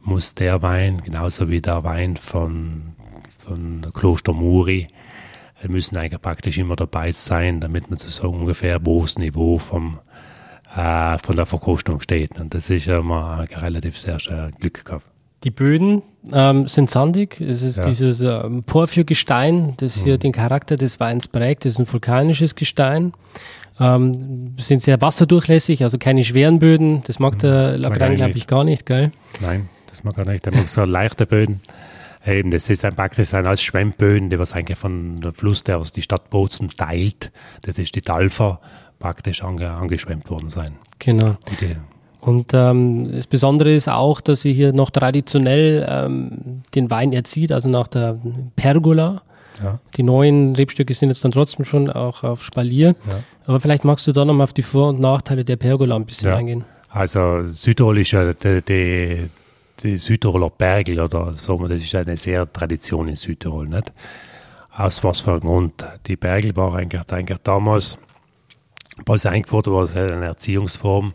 [0.02, 2.94] muss der Wein, genauso wie der Wein von,
[3.38, 4.86] von Kloster Muri,
[5.68, 9.98] müssen eigentlich praktisch immer dabei sein, damit man so ungefähr wo das Niveau vom,
[10.74, 12.40] äh, von der Verkostung steht.
[12.40, 15.04] Und das ist immer relativ sehr, sehr Glück gehabt.
[15.44, 17.40] Die Böden ähm, sind sandig.
[17.40, 17.86] Es ist ja.
[17.86, 20.04] dieses ähm, Porphyrgestein, das mhm.
[20.04, 21.64] hier den Charakter des Weins prägt.
[21.64, 23.12] Das ist ein vulkanisches Gestein.
[23.78, 27.02] Ähm, sind sehr wasserdurchlässig, also keine schweren Böden.
[27.06, 27.38] Das mag mhm.
[27.38, 29.12] der Lagrange, glaube ich, gar nicht, gell?
[29.40, 30.46] Nein, das mag er nicht.
[30.46, 31.60] Der mag so leichte Böden.
[32.26, 35.78] Eben, das ist ein praktisch ein als Schwemmböden, die was eigentlich von der Fluss, der
[35.78, 37.32] aus die Stadt Bozen teilt.
[37.62, 38.60] Das ist die Talfer
[38.98, 40.76] praktisch ange, angeschwemmt worden sein.
[40.98, 41.36] Genau.
[41.60, 41.76] Die,
[42.20, 47.50] und ähm, das Besondere ist auch, dass sie hier noch traditionell ähm, den Wein erzieht,
[47.50, 48.18] also nach der
[48.56, 49.22] Pergola.
[49.62, 49.78] Ja.
[49.96, 52.94] Die neuen Rebstücke sind jetzt dann trotzdem schon auch auf Spalier.
[53.08, 53.20] Ja.
[53.46, 56.28] Aber vielleicht magst du da nochmal auf die Vor- und Nachteile der Pergola ein bisschen
[56.28, 56.36] ja.
[56.36, 56.64] eingehen.
[56.90, 59.30] Also Südtirol ist ja die, die,
[59.82, 63.68] die Südtiroler Pergel oder so, das ist eine sehr Tradition in Südtirol.
[63.68, 63.92] Nicht?
[64.76, 65.84] Aus was für einem Grund?
[66.06, 67.98] Die Pergel war eigentlich, eigentlich damals,
[69.06, 71.14] was eingeführt wurde, eine Erziehungsform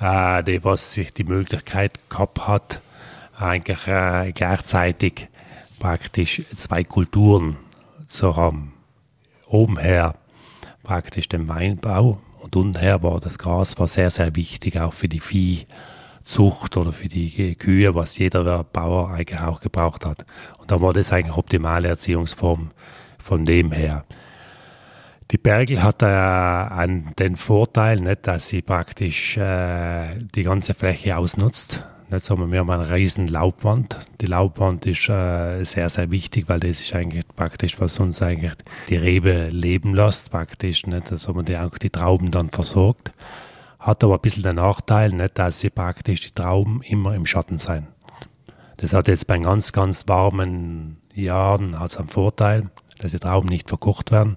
[0.00, 2.80] äh, die was sich die Möglichkeit gehabt hat,
[3.38, 5.28] eigentlich äh, gleichzeitig
[5.78, 7.56] praktisch zwei Kulturen
[8.06, 8.72] zu haben.
[9.46, 10.14] Obenher
[10.82, 15.20] praktisch den Weinbau und untenher war das Gras war sehr, sehr wichtig, auch für die
[16.28, 20.26] Viehzucht oder für die Kühe, was jeder Bauer eigentlich auch gebraucht hat.
[20.58, 22.70] Und da war das eigentlich optimale Erziehungsform
[23.18, 24.04] von dem her.
[25.30, 31.84] Die Bergel hat äh, den Vorteil, nicht, dass sie praktisch äh, die ganze Fläche ausnutzt.
[32.10, 33.98] Nicht so, wir haben eine riesen Laubwand.
[34.20, 38.54] Die Laubwand ist äh, sehr, sehr wichtig, weil das ist eigentlich praktisch, was uns eigentlich
[38.88, 43.12] die Rebe leben lässt, praktisch, nicht, dass man die, auch die Trauben dann versorgt.
[43.78, 47.58] Hat aber ein bisschen den Nachteil, nicht, dass sie praktisch die Trauben immer im Schatten
[47.58, 47.88] sein.
[48.78, 53.68] Das hat jetzt bei ganz, ganz warmen Jahren hat einen Vorteil, dass die Trauben nicht
[53.68, 54.36] verkocht werden.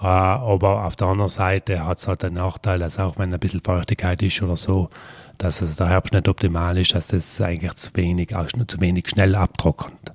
[0.00, 3.40] Äh, aber auf der anderen Seite hat es halt den Nachteil, dass auch wenn ein
[3.40, 4.90] bisschen Feuchtigkeit ist oder so,
[5.38, 8.34] dass also der Herbst nicht optimal ist, dass das eigentlich zu wenig,
[8.66, 10.12] zu wenig schnell abtrocknet.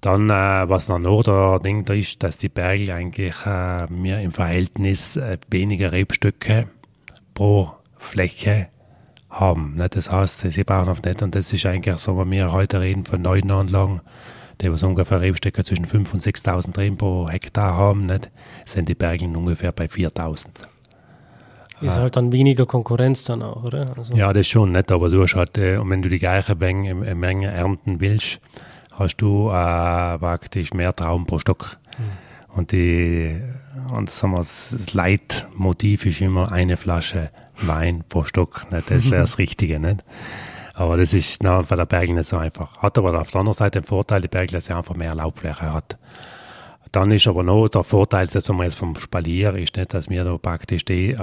[0.00, 4.32] Dann, äh, was noch oder Ding da ist, dass die Berge eigentlich äh, mir im
[4.32, 6.68] Verhältnis äh, weniger Rebstücke
[7.34, 8.68] pro Fläche
[9.30, 9.76] haben.
[9.76, 9.88] Ne?
[9.88, 13.04] Das heißt, sie brauchen auf nicht, und das ist eigentlich so, wenn wir heute reden
[13.04, 14.00] von neuen Anlagen,
[14.60, 18.30] die was ungefähr Rebstöcke zwischen 5.000 und 6.000 Reben pro Hektar haben, nicht,
[18.64, 20.48] sind die Bergen ungefähr bei 4.000.
[21.80, 23.86] Ist halt dann weniger Konkurrenz dann auch, oder?
[23.96, 26.54] Also ja, das schon nicht, aber du hast halt, äh, und wenn du die gleiche
[26.54, 28.40] Menge, Menge ernten willst,
[28.92, 31.78] hast du äh, praktisch mehr Trauben pro Stock.
[31.98, 32.56] Mhm.
[32.56, 33.40] Und, die,
[33.92, 38.70] und sagen wir, das Leitmotiv ist immer eine Flasche Wein pro Stock.
[38.72, 38.90] Nicht?
[38.90, 39.78] Das wäre das Richtige.
[39.78, 40.04] Nicht?
[40.74, 42.78] Aber das ist na, bei der Bergel nicht so einfach.
[42.78, 45.72] Hat aber auf der anderen Seite den Vorteil, die Bergel, dass sie einfach mehr Laubfläche
[45.72, 45.98] hat.
[46.92, 50.24] Dann ist aber noch der Vorteil, dass wir jetzt vom Spalier ist nicht, dass wir
[50.24, 51.16] da praktisch die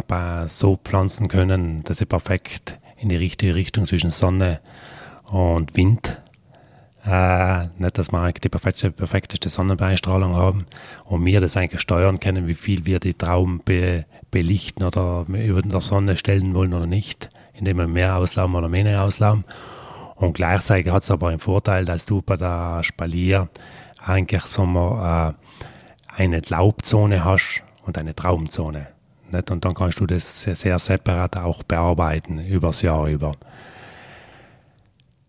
[0.48, 4.60] so pflanzen können, dass sie perfekt in die richtige Richtung zwischen Sonne
[5.26, 6.22] und Wind
[7.06, 10.66] äh, nicht, dass wir eigentlich die perfekte, perfekteste Sonnenbeinstrahlung haben
[11.06, 15.62] und wir das eigentlich steuern können, wie viel wir die Trauben be, belichten oder über
[15.62, 17.30] der Sonne stellen wollen oder nicht
[17.60, 19.44] indem wir mehr auslaufen oder weniger auslaufen.
[20.16, 23.50] Und gleichzeitig hat es aber einen Vorteil, dass du bei der Spalier
[24.04, 28.88] eigentlich sagen wir, äh, eine Laubzone hast und eine Traumzone.
[29.32, 29.52] Nicht?
[29.52, 33.34] Und dann kannst du das sehr, sehr separat auch bearbeiten übers Jahr über.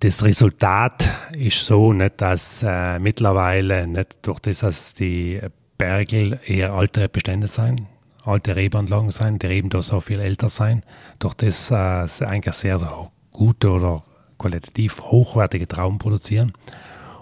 [0.03, 5.43] Das Resultat ist so, nicht, dass äh, mittlerweile, nicht durch das, dass die
[5.77, 7.83] Bergel eher alte Bestände sind,
[8.25, 10.85] alte Rebanlagen sein, die Reben da so viel älter sein,
[11.19, 14.03] durch das äh, sie eigentlich sehr gute oder
[14.39, 16.55] qualitativ hochwertige Trauben produzieren.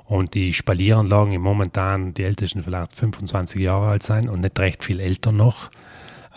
[0.04, 4.84] Und die Spalieranlagen im momentan, die ältesten vielleicht 25 Jahre alt sein und nicht recht
[4.84, 5.72] viel älter noch,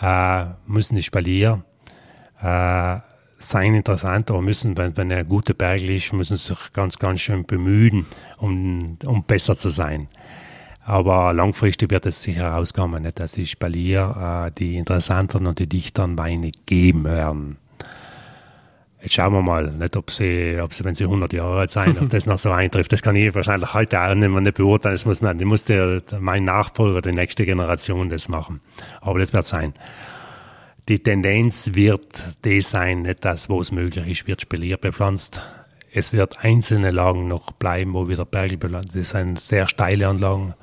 [0.02, 1.64] äh, müssen die Spalier
[2.42, 2.98] äh,
[3.44, 7.46] sein interessant, aber müssen, wenn, wenn er gute Bergel ist, müssen sich ganz, ganz schön
[7.46, 8.06] bemühen,
[8.38, 10.08] um, um besser zu sein.
[10.84, 15.68] Aber langfristig wird es sicher rauskommen, nicht, dass die Spalier äh, die interessanten und die
[15.68, 17.58] dichteren Weine geben werden.
[19.02, 22.00] Jetzt schauen wir mal, nicht, ob sie, ob sie, wenn sie 100 Jahre alt sind,
[22.02, 22.92] ob das noch so eintrifft.
[22.92, 24.94] Das kann ich wahrscheinlich heute auch nicht mehr nicht beurteilen.
[24.94, 28.62] Das muss man, das muss der, mein Nachfolger, die nächste Generation das machen.
[29.02, 29.74] Aber das wird sein.
[30.88, 35.42] Die Tendenz wird die sein, nicht das, wo es möglich ist, wird Spelier bepflanzt.
[35.94, 38.96] Es wird einzelne Lagen noch bleiben, wo wieder Bergel bepflanzt.
[38.96, 40.54] Das sind sehr steile Anlagen,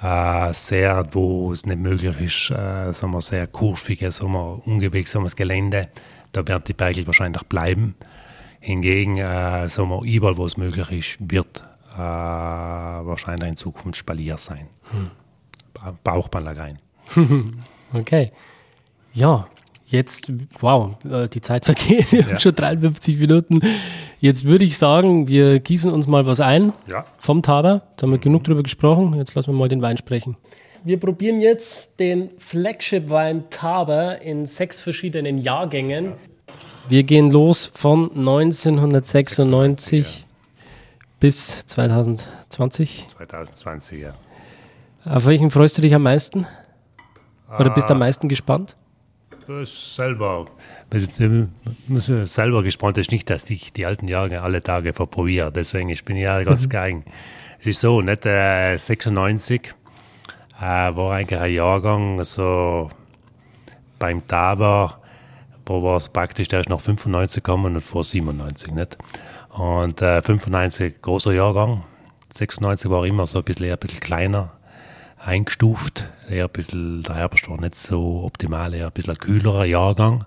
[0.00, 5.36] äh, sehr, wo es nicht möglich ist, äh, sagen wir, sehr kurviges, sagen wir, ungewegsames
[5.36, 5.88] Gelände.
[6.32, 7.94] Da werden die Bergel wahrscheinlich bleiben.
[8.60, 14.36] Hingegen, äh, sagen wir, überall, wo es möglich ist, wird äh, wahrscheinlich in Zukunft Spalier
[14.36, 14.68] sein.
[14.90, 15.10] Hm.
[16.04, 16.78] Bauchballereien.
[17.92, 18.32] okay.
[19.18, 19.48] Ja,
[19.86, 22.26] jetzt, wow, äh, die Zeit vergeht, wir ja.
[22.28, 23.60] haben schon 53 Minuten.
[24.20, 27.04] Jetzt würde ich sagen, wir gießen uns mal was ein ja.
[27.18, 27.82] vom Taber.
[27.90, 30.36] Jetzt haben wir genug drüber gesprochen, jetzt lassen wir mal den Wein sprechen.
[30.84, 36.04] Wir probieren jetzt den Flagship-Wein Taber in sechs verschiedenen Jahrgängen.
[36.04, 36.12] Ja.
[36.88, 40.26] Wir gehen los von 1996 96,
[41.18, 43.08] bis 2020.
[43.16, 44.14] 2020, ja.
[45.04, 46.46] Auf welchen freust du dich am meisten?
[47.58, 48.06] Oder bist du am ah.
[48.06, 48.76] meisten gespannt?
[49.94, 50.44] Selber,
[52.26, 55.50] selber gespannt ist nicht, dass ich die alten Jahre alle Tage verprobiere.
[55.50, 57.02] Deswegen, ich bin ja ganz geil.
[57.58, 59.74] Es ist so, nicht, äh, 96
[60.60, 62.90] äh, war eigentlich ein Jahrgang, so
[63.98, 65.00] beim Taber,
[65.64, 68.98] wo war es praktisch, der ist nach 95 gekommen und vor 97, nicht?
[69.50, 71.84] Und äh, 95 großer Jahrgang,
[72.34, 74.57] 96 war immer so ein bisschen, ein bisschen kleiner,
[75.18, 76.10] eingestuft.
[76.28, 80.24] Eher ein bisschen, der Herbst war nicht so optimal, eher ein bisschen ein kühlerer Jahrgang.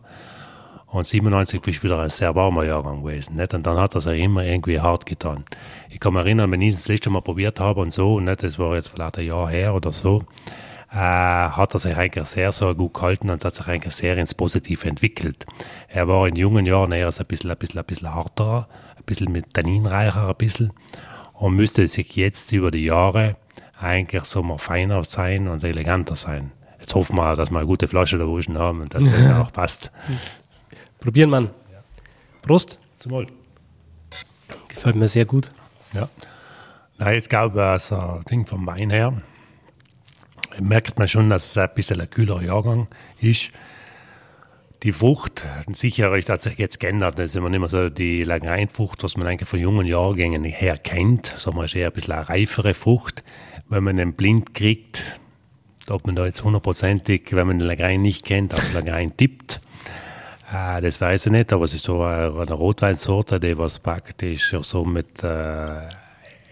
[0.87, 3.37] Und 97 ist wieder ein sehr warmer Jahrgang gewesen.
[3.37, 3.53] Nicht?
[3.53, 5.45] Und dann hat er sich immer irgendwie hart getan.
[5.89, 8.43] Ich kann mich erinnern, wenn ich das letzte Mal probiert habe und so, nicht?
[8.43, 10.21] das war jetzt vielleicht ein Jahr her oder so,
[10.91, 14.33] äh, hat er sich eigentlich sehr, sehr gut gehalten und hat sich eigentlich sehr ins
[14.33, 15.45] Positive entwickelt.
[15.87, 18.67] Er war in jungen Jahren eher ein bisschen, ein bisschen, ein bisschen härterer,
[18.97, 20.73] ein bisschen mit Tanninreicher, ein bisschen.
[21.33, 23.37] Und müsste sich jetzt über die Jahre
[23.81, 26.51] eigentlich soll man feiner sein und eleganter sein.
[26.79, 29.91] Jetzt hoffen wir, dass wir eine gute Flasche da haben und dass das auch passt.
[30.99, 31.49] Probieren, Mann.
[31.71, 31.79] Ja.
[32.41, 32.79] Prost.
[32.97, 33.27] Zum Wohl.
[34.67, 35.51] Gefällt mir sehr gut.
[35.93, 36.07] Ja.
[36.97, 39.13] Na, ich glaube, so ein Ding vom Wein her
[40.59, 42.87] merkt man schon, dass es ein bisschen ein kühler Jahrgang
[43.19, 43.51] ist.
[44.83, 47.19] Die Frucht, sicher hat sich jetzt geändert.
[47.19, 50.77] Das ist immer nicht mehr so die Lagereinfrucht, was man eigentlich von jungen Jahrgängen her
[50.77, 51.27] kennt.
[51.37, 53.23] Sagen wir, ist eher ein bisschen eine reifere Frucht
[53.71, 55.01] wenn man einen blind kriegt,
[55.89, 59.61] ob man da jetzt hundertprozentig, wenn man den Lagrein nicht kennt, auf Lagrein tippt,
[60.53, 64.53] äh, das weiß ich nicht, aber es ist so eine, eine Rotweinsorte, die was praktisch
[64.61, 65.87] so mit äh,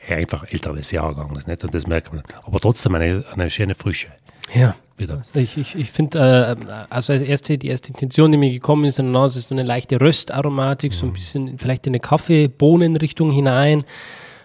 [0.09, 1.63] einfach älteres Jahrgangs, nicht?
[1.63, 2.23] Und das merkt man.
[2.43, 4.07] Aber trotzdem eine, eine schöne Frische.
[4.55, 4.75] Ja.
[4.97, 5.21] Wieder.
[5.33, 8.99] Ich, ich, ich finde, äh, also als erste, die erste Intention, die mir gekommen ist,
[8.99, 10.95] Nase, ist so eine leichte Röstaromatik, mhm.
[10.95, 11.13] so ein mhm.
[11.13, 13.85] bisschen vielleicht in eine Kaffeebohnenrichtung hinein.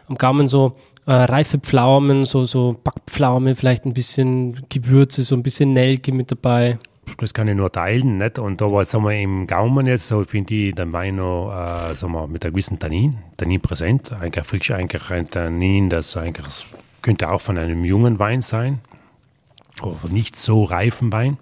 [0.06, 0.76] Am Gaumen so
[1.07, 6.30] äh, reife Pflaumen, so, so Backpflaume, vielleicht ein bisschen Gewürze, so ein bisschen Nelke mit
[6.30, 6.78] dabei.
[7.18, 8.38] Das kann ich nur teilen, nicht?
[8.38, 11.94] Und da war, sagen wir, im Gaumen jetzt, so finde ich den Wein noch, äh,
[11.94, 14.12] sagen wir, mit einem gewissen Tannin, Tannin präsent.
[14.12, 16.66] Eigentlich frisch, eigentlich ein Tannin, das eigentlich
[17.02, 18.80] könnte auch von einem jungen Wein sein.
[19.82, 21.36] Oder von nicht so reifen Wein.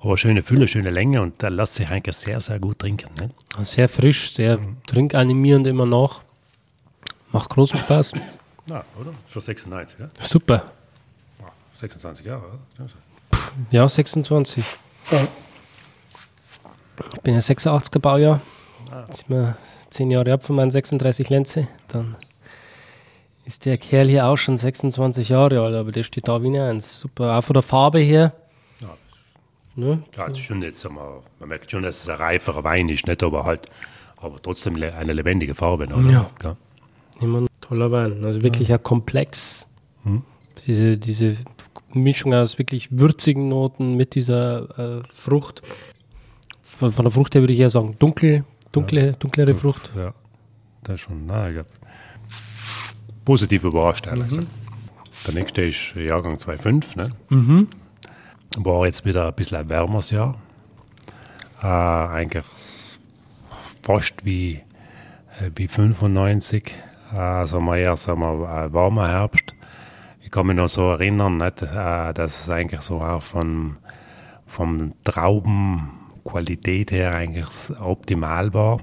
[0.00, 3.10] Aber schöne Fülle, schöne Länge und da lässt sich eigentlich sehr, sehr gut trinken.
[3.20, 3.34] Nicht?
[3.66, 6.25] Sehr frisch, sehr trinkanimierend immer noch.
[7.36, 8.12] Macht großen Spaß.
[8.64, 9.12] Na, oder?
[9.26, 10.08] Für 96, ja?
[10.18, 10.62] Super.
[11.76, 12.86] 26 Jahre, oder?
[13.70, 14.64] Ja, 26.
[17.14, 18.40] Ich bin ja 86er Baujahr.
[18.90, 19.04] Ah.
[19.06, 19.58] Jetzt sind wir
[19.90, 21.68] 10 Jahre ab von meinen 36 Lenze.
[21.88, 22.16] Dann
[23.44, 26.70] ist der Kerl hier auch schon 26 Jahre alt, aber der steht da wie eine
[26.70, 27.00] Eins.
[27.00, 27.36] Super.
[27.36, 28.32] Auch von der Farbe her.
[28.80, 28.88] Ja,
[29.74, 30.02] ne?
[30.16, 30.96] ja das ist schon jetzt, man,
[31.38, 33.66] man merkt schon, dass es ein reiferer Wein ist, nicht, aber halt,
[34.16, 35.84] aber trotzdem eine lebendige Farbe.
[35.84, 36.10] Oder?
[36.10, 36.30] Ja.
[36.42, 36.56] ja.
[37.20, 38.24] Immer ein toller Wein.
[38.24, 38.78] Also wirklich ja.
[38.78, 39.68] komplex.
[40.04, 40.22] Hm.
[40.66, 41.36] Diese, diese
[41.92, 45.62] Mischung aus wirklich würzigen Noten mit dieser äh, Frucht.
[46.62, 49.12] Von, von, der Frucht her würde ich eher sagen, dunkel, dunkle, ja.
[49.12, 49.90] dunklere Frucht.
[49.96, 50.12] Ja,
[50.82, 51.64] das ist schon, na, ich
[53.24, 54.06] positiv überrascht.
[54.06, 54.46] Mhm.
[55.26, 57.08] Der nächste ist Jahrgang 2.5, ne?
[57.28, 57.68] Mhm.
[58.58, 60.38] War jetzt wieder ein bisschen ein wärmeres Jahr.
[61.62, 62.44] Äh, eigentlich
[63.82, 64.62] fast wie,
[65.40, 66.72] äh, wie 95
[67.12, 69.54] sagen wir eher sagen wir, warmer Herbst.
[70.22, 73.76] Ich kann mich noch so erinnern, nicht, äh, dass es eigentlich so auch von,
[74.44, 77.46] von Traubenqualität her eigentlich
[77.80, 78.78] optimal war.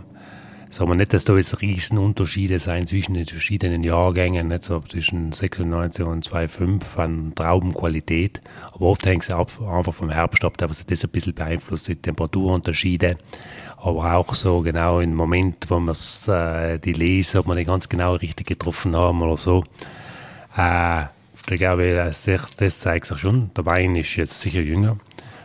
[0.74, 5.32] Sagen wir nicht, dass da jetzt Riesenunterschiede sein zwischen den verschiedenen Jahrgängen, nicht so zwischen
[5.32, 8.42] 96 und 2,5 an Traubenqualität.
[8.72, 13.18] Aber oft hängt es einfach vom Herbst ab, dass das ein bisschen beeinflusst, die Temperaturunterschiede
[13.84, 15.94] aber auch so genau im Moment, wo man
[16.28, 19.66] äh, die lesen, ob man die ganz genau richtig getroffen haben oder so.
[20.58, 21.04] Äh,
[21.50, 23.52] ich glaube, das, das zeigt sich schon.
[23.58, 24.98] Der Wein ist jetzt sicher jünger.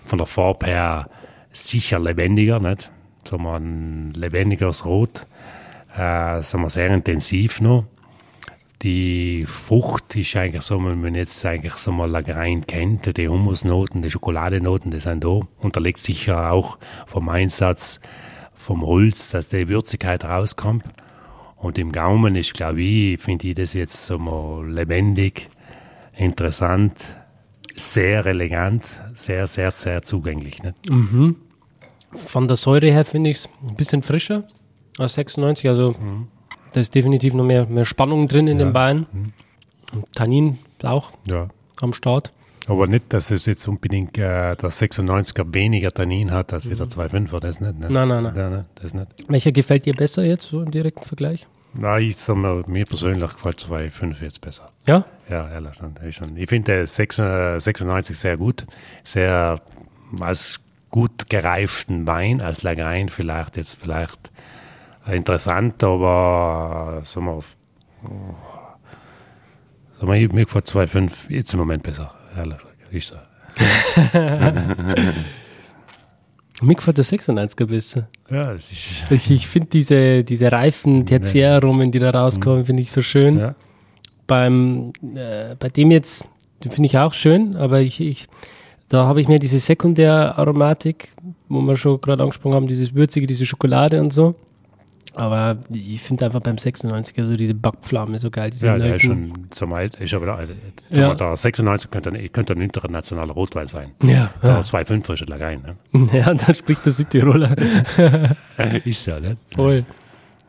[0.05, 1.11] von der Farbe her
[1.53, 2.93] sicher lebendiger, nicht?
[3.25, 5.27] So ein lebendigeres Rot,
[5.95, 7.85] äh, sagen wir sehr intensiv noch.
[8.83, 14.01] Die Frucht ist eigentlich so, wenn man jetzt eigentlich so mal Lagrein kennt, die Humusnoten,
[14.01, 15.41] die Schokoladenoten, die sind da.
[15.59, 16.79] Unterlegt sicher auch
[17.09, 17.99] vom Einsatz
[18.59, 20.85] vom Holz, dass die Würzigkeit rauskommt.
[21.57, 25.49] Und im Gaumen ist, glaube ich, finde ich das jetzt so mal lebendig,
[26.17, 26.95] interessant,
[27.75, 28.85] sehr elegant,
[29.15, 30.63] sehr, sehr, sehr zugänglich.
[30.63, 30.91] Nicht?
[30.91, 31.37] Mhm.
[32.13, 34.45] Von der Säure her finde ich es ein bisschen frischer
[34.99, 35.69] als 96.
[35.69, 36.29] Also mhm.
[36.73, 38.67] da ist definitiv noch mehr, mehr Spannung drin in ja.
[38.67, 39.07] den Beinen.
[39.13, 39.33] Mhm.
[40.15, 41.49] Tannin auch ja.
[41.81, 42.33] am Start.
[42.69, 46.71] Aber nicht, dass es jetzt unbedingt äh, der 96er weniger Tannin hat als mhm.
[46.71, 47.79] wie der 2,5er, das nicht.
[47.79, 47.87] Ne?
[47.91, 48.37] Nein, nein, nein.
[48.37, 48.67] Ja, ne?
[48.75, 49.09] das nicht.
[49.27, 51.47] Welcher gefällt dir besser jetzt, so im direkten Vergleich?
[51.73, 54.71] Na, ich sag mal, mir persönlich gefällt 2,5 jetzt besser.
[54.87, 55.05] Ja?
[55.31, 55.81] Ja, ehrlich.
[56.07, 58.67] Ich, ich finde der 96 sehr gut.
[59.03, 59.61] Sehr
[60.21, 60.61] als
[60.91, 64.31] gut gereiften Wein, als Lagerein vielleicht jetzt vielleicht
[65.07, 67.43] interessant, aber sagen wir,
[70.01, 72.18] sagen wir mir gefällt 2,5 jetzt im Moment besser.
[72.39, 72.59] Ehrlich,
[72.91, 73.27] ich sag.
[76.63, 78.09] Mir gefällt der 96er besser.
[78.31, 82.91] Ja, das ist ich, ich finde diese, diese reifen Tertiäraromen, die da rauskommen, finde ich
[82.91, 83.39] so schön.
[83.39, 83.55] Ja.
[84.27, 86.25] Beim, äh, bei dem jetzt,
[86.61, 88.27] finde ich auch schön, aber ich, ich
[88.89, 91.11] da habe ich mir diese Sekundäraromatik,
[91.49, 94.35] wo wir schon gerade angesprochen haben, dieses Würzige, diese Schokolade und so.
[95.19, 98.51] Aber ich finde einfach beim 96er so diese Backpflaume so geil.
[98.61, 99.99] ja, der ist schon zum alt.
[100.01, 100.39] Ich habe da,
[100.91, 101.15] ja.
[101.15, 103.91] da 96 könnte, könnte ein internationaler Rotwein sein.
[104.03, 104.31] Ja.
[104.41, 104.61] Da ja.
[104.61, 105.63] 2,5 ist Lagein.
[105.93, 106.09] Ne?
[106.19, 107.55] Ja, da spricht der Südtiroler.
[108.85, 109.37] ist ja, ne?
[109.55, 109.85] Voll.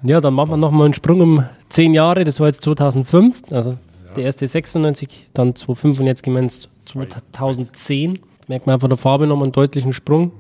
[0.04, 2.24] Ja, dann machen wir nochmal einen Sprung um 10 Jahre.
[2.24, 3.44] Das war jetzt 2005.
[3.52, 3.78] Also ja.
[4.16, 9.46] der erste 96, dann 2005 und jetzt gemeint 2010 merkt man einfach der Farbe nochmal
[9.46, 10.32] einen deutlichen Sprung.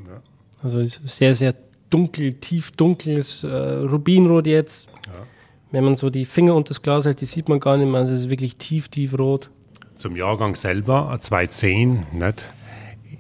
[0.61, 1.53] Also sehr, sehr
[1.89, 4.89] dunkel, tief dunkles äh, Rubinrot jetzt.
[5.07, 5.13] Ja.
[5.71, 7.99] Wenn man so die Finger unter das Glas hält, die sieht man gar nicht mehr.
[7.99, 9.49] Also es ist wirklich tief, tief rot.
[9.95, 12.45] Zum Jahrgang selber, 2010, nicht,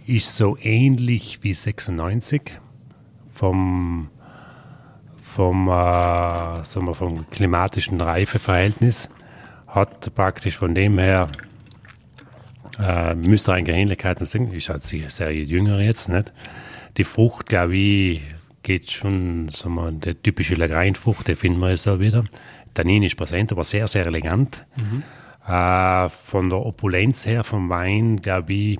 [0.07, 2.59] ist so ähnlich wie 96
[3.33, 4.09] vom,
[5.21, 5.71] vom, äh,
[6.63, 9.09] sagen wir, vom klimatischen Reifeverhältnis.
[9.67, 11.27] Hat praktisch von dem her
[12.79, 14.51] äh, müsste eigentlich Ähnlichkeiten sehen.
[14.51, 16.33] Ist halt sehr jünger jetzt, nicht?
[16.97, 18.21] Die Frucht, glaube ich,
[18.69, 22.23] geht schon, sagen wir, der typische Lagreinfrucht, den finden wir jetzt da wieder.
[22.75, 24.63] Tannin ist präsent, aber sehr, sehr elegant.
[24.75, 25.01] Mhm.
[25.47, 28.77] Äh, von der Opulenz her vom Wein, glaube ich,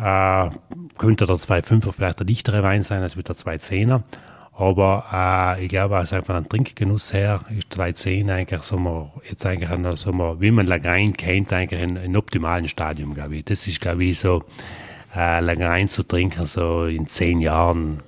[0.00, 0.48] äh,
[0.96, 4.04] könnte der 2,5er vielleicht der dichtere Wein sein als mit der 2,10er.
[4.54, 9.44] Aber äh, ich glaube, also von einem Trinkgenuss her ist 210 eigentlich so mal, jetzt
[9.44, 13.44] eigentlich so mal, wie man Lagrein kennt, eigentlich in einem optimalen Stadium, glaube ich.
[13.44, 14.44] Das ist, glaube ich, so
[15.14, 17.98] äh, Lagrein zu trinken, so in zehn Jahren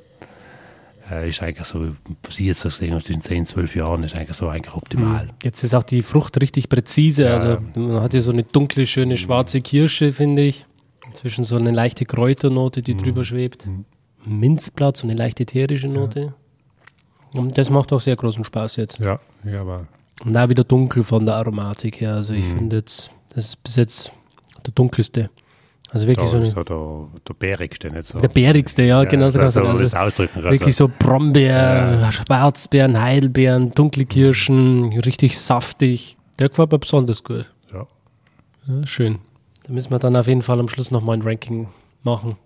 [1.11, 1.89] äh, ist eigentlich so,
[2.23, 5.27] was ich jetzt so sehe, in 10, 12 Jahren ist eigentlich so eigentlich optimal.
[5.27, 5.31] Mhm.
[5.43, 7.35] Jetzt ist auch die Frucht richtig präzise, ja.
[7.37, 10.67] also man hat hier so eine dunkle, schöne schwarze Kirsche, finde ich.
[11.07, 12.99] Inzwischen so eine leichte Kräuternote, die mhm.
[12.99, 13.67] drüber schwebt.
[13.67, 13.85] Mhm.
[14.27, 16.35] Minzblatt, so eine leicht ätherische Note.
[17.35, 17.41] Ja.
[17.41, 18.99] Und das macht auch sehr großen Spaß jetzt.
[18.99, 19.87] Ja, ja, aber.
[20.25, 22.15] Und da wieder dunkel von der Aromatik her.
[22.15, 22.59] Also ich mhm.
[22.59, 24.13] finde jetzt, das ist bis jetzt
[24.65, 25.31] der dunkelste.
[25.93, 28.19] Also wirklich da so, eine, so der, der bärigste, nicht so.
[28.19, 29.39] Der bärigste, ja, ja genau so.
[29.51, 32.13] so also, das ausdrücken wirklich so Brombeeren, ja.
[32.13, 36.17] Schwarzbeeren, Heidelbeeren, dunkle Kirschen, richtig saftig.
[36.39, 37.51] Der gefällt mir besonders gut.
[37.73, 37.87] Ja.
[38.67, 38.87] ja.
[38.87, 39.21] Schön.
[39.67, 41.69] Da müssen wir dann auf jeden Fall am Schluss nochmal ein Ranking
[42.03, 42.37] machen.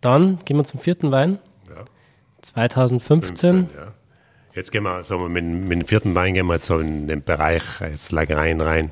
[0.00, 1.38] Dann gehen wir zum vierten Wein.
[1.68, 1.84] Ja.
[2.42, 3.34] 2015.
[3.34, 3.92] 15, ja.
[4.54, 7.06] Jetzt gehen wir, sagen wir mit, mit, dem vierten Wein gehen wir jetzt so in
[7.06, 8.90] den Bereich jetzt Lagereien rein,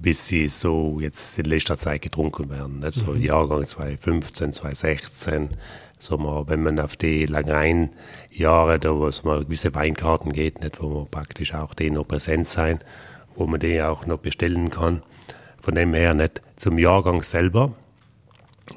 [0.00, 2.84] bis sie so jetzt in letzter Zeit getrunken werden.
[2.90, 3.22] So mhm.
[3.22, 5.50] Jahrgang 2015, 2016.
[5.98, 10.80] So mal, wenn man auf die Lagereien-Jahre, da wo es mal gewisse Weinkarten geht, nicht,
[10.80, 12.78] wo man praktisch auch die noch präsent sein,
[13.34, 15.02] wo man die auch noch bestellen kann.
[15.60, 17.72] Von dem her nicht zum Jahrgang selber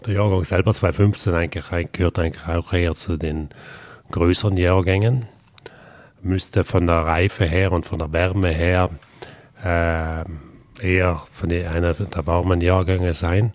[0.05, 3.49] der Jahrgang selber 2015 eigentlich, gehört eigentlich auch eher zu den
[4.11, 5.25] größeren Jahrgängen.
[6.21, 8.89] Müsste von der Reife her und von der Wärme her
[9.63, 10.23] äh,
[10.81, 13.53] eher von die, einer der warmen Jahrgänge sein.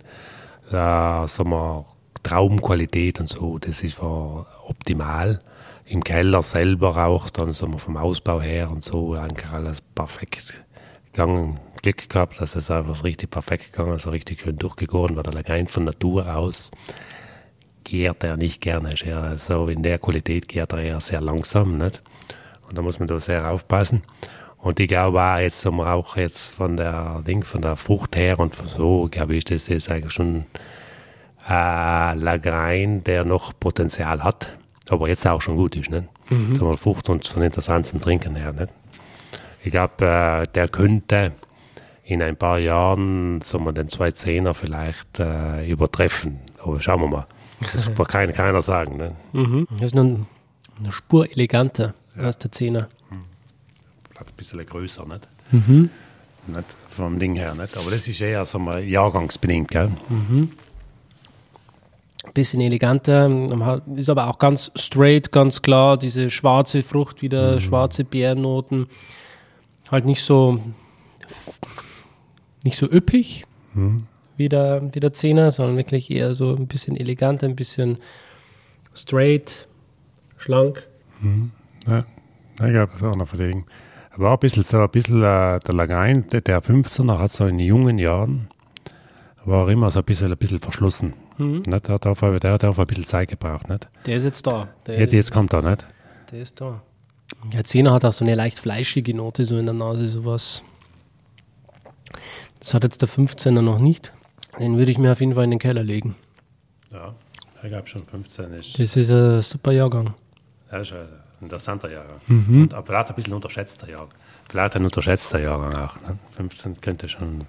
[0.71, 1.85] Da sagen wir,
[2.23, 5.41] Traumqualität und so, das ist war optimal.
[5.85, 10.55] Im Keller selber auch, dann sagen wir, vom Ausbau her und so, eigentlich alles perfekt
[11.13, 11.61] gegangen.
[11.83, 15.49] Glück gehabt, dass es einfach richtig perfekt gegangen ist, so richtig schön durchgegoren, weil der
[15.49, 16.73] rein von Natur aus
[17.85, 18.95] gärt er nicht gerne.
[18.95, 21.79] Ist eher so in der Qualität gärt er eher sehr langsam.
[21.79, 22.03] Nicht?
[22.69, 24.03] Und da muss man da sehr aufpassen.
[24.67, 28.53] Und ich glaube auch jetzt auch jetzt von der Ding, von der Frucht her und
[28.67, 30.45] so, glaube ich, das ist eigentlich schon
[31.49, 34.57] äh, Lagrein, der noch Potenzial hat,
[34.89, 35.89] aber jetzt auch schon gut ist.
[35.91, 36.09] Nicht?
[36.31, 36.57] Mhm.
[36.57, 38.53] So Frucht und von interessant zum Trinken her.
[38.53, 38.71] Nicht?
[39.63, 41.31] Ich glaube, äh, der könnte
[42.03, 46.41] in ein paar Jahren so man den 210er vielleicht äh, übertreffen.
[46.61, 47.27] Aber schauen wir mal.
[47.73, 48.97] Das kann keiner sagen.
[48.97, 49.13] Ne?
[49.33, 49.69] Mhm.
[49.71, 50.27] Das ist eine,
[50.81, 52.25] eine Spur eleganter ja.
[52.25, 52.89] als der Zehner.
[54.19, 55.29] Ein bisschen größer, nicht?
[55.51, 55.91] Mhm.
[56.47, 56.65] nicht?
[56.89, 57.77] Vom Ding her, nicht?
[57.77, 59.91] Aber das ist eher so mal jahrgangsbedingt, gell?
[60.09, 60.53] Mhm.
[62.35, 63.31] Bisschen eleganter,
[63.95, 65.97] ist aber auch ganz straight, ganz klar.
[65.97, 67.61] Diese schwarze Frucht, wieder mhm.
[67.61, 68.89] schwarze Beernoten.
[69.91, 70.61] Halt nicht so
[72.67, 73.99] nicht so üppig mhm.
[74.37, 77.99] wie, der, wie der Zehner, sondern wirklich eher so ein bisschen eleganter, ein bisschen
[78.93, 79.69] straight,
[80.37, 80.87] schlank.
[81.21, 81.53] Mhm.
[81.87, 82.05] Ja,
[82.55, 83.65] ich glaube, das ist auch noch verlegen.
[84.19, 87.59] Auch ein bisschen so, ein bisschen äh, der Lagain, der, der 15er hat so in
[87.59, 88.49] jungen Jahren,
[89.45, 91.15] war immer so ein bisschen, ein bisschen verschlossen.
[91.39, 91.63] Mhm.
[91.67, 91.89] Nicht?
[91.89, 93.69] Der, hat auf, der hat auf ein bisschen Zeit gebraucht.
[93.69, 93.89] Nicht?
[94.07, 94.69] Der ist jetzt da.
[94.87, 95.87] Der jetzt, jetzt kommt er, nicht?
[96.33, 96.83] Der ist da.
[97.53, 100.63] Der Zehner hat auch so eine leicht fleischige Note so in der Nase, sowas
[102.61, 104.13] das hat jetzt der 15er noch nicht.
[104.59, 106.17] Den würde ich mir auf jeden Fall in den Keller legen.
[106.91, 107.15] Ja,
[107.63, 108.79] ich glaube schon 15 ist.
[108.79, 110.15] Das ist ein super Jahrgang.
[110.73, 111.09] Ja, ein
[111.41, 112.17] interessanter Jahrgang.
[112.27, 112.63] Mhm.
[112.63, 114.19] Und, aber vielleicht ein bisschen unterschätzter Jahrgang.
[114.49, 115.97] Vielleicht ein unterschätzter Jahrgang auch.
[116.03, 116.19] Ne?
[116.37, 117.47] 15 könnte schon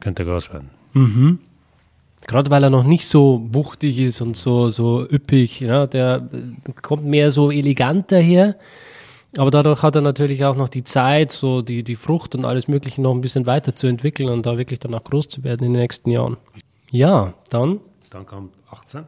[0.00, 0.70] könnte groß werden.
[0.94, 1.38] Mhm.
[2.26, 5.60] Gerade weil er noch nicht so wuchtig ist und so, so üppig.
[5.60, 5.86] Ja?
[5.86, 6.26] Der
[6.82, 8.56] kommt mehr so elegant daher.
[9.36, 12.66] Aber dadurch hat er natürlich auch noch die Zeit, so die, die Frucht und alles
[12.66, 15.82] Mögliche noch ein bisschen weiterzuentwickeln und da wirklich dann auch groß zu werden in den
[15.82, 16.36] nächsten Jahren.
[16.90, 17.80] Ja, dann.
[18.10, 19.04] Dann kommt 18.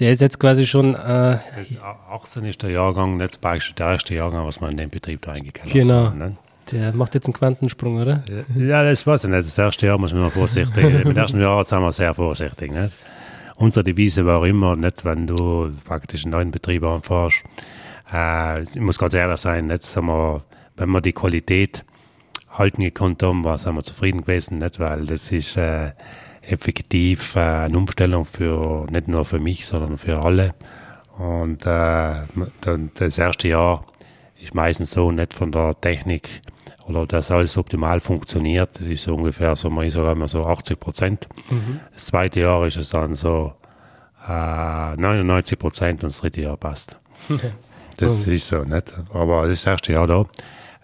[0.00, 0.94] Der ist jetzt quasi schon.
[0.94, 1.38] Äh,
[2.10, 5.70] 18 ist der Jahrgang, nicht der erste Jahrgang, was man in den Betrieb da eingekehrt
[5.70, 6.06] genau.
[6.06, 6.12] hat.
[6.14, 6.24] Genau.
[6.26, 6.36] Ne?
[6.72, 8.22] Der macht jetzt einen Quantensprung, oder?
[8.56, 9.46] Ja, das weiß ich nicht.
[9.46, 11.04] Das erste Jahr muss man mal vorsichtig.
[11.04, 12.72] Im ersten Jahr sind wir sehr vorsichtig.
[12.72, 12.92] Nicht?
[13.56, 17.42] Unsere Devise war immer, nicht, wenn du praktisch einen neuen Betrieb anfährst,
[18.12, 20.44] äh, ich muss ganz ehrlich sein, nicht, sagen wir,
[20.76, 21.84] wenn wir die Qualität
[22.48, 25.92] halten gekonnt haben, war, sind wir zufrieden gewesen, nicht, weil das ist äh,
[26.50, 30.54] effektiv äh, eine Umstellung für nicht nur für mich, sondern für alle.
[31.18, 32.22] Und äh,
[32.94, 33.84] das erste Jahr
[34.40, 36.42] ist meistens so nicht von der Technik
[36.86, 40.44] oder dass alles optimal funktioniert, das ist so ungefähr so, man ist sogar immer so
[40.44, 41.28] 80 Prozent.
[41.50, 41.80] Mhm.
[41.92, 43.52] Das zweite Jahr ist es dann so
[44.26, 46.98] äh, 99 Prozent und das dritte Jahr passt.
[47.96, 48.30] Das oh.
[48.30, 48.94] ist so, nicht?
[49.12, 50.24] Aber das erste Jahr da.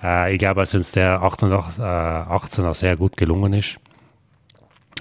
[0.03, 3.79] Äh, ich glaube, dass uns der 88, äh, 18er sehr gut gelungen ist.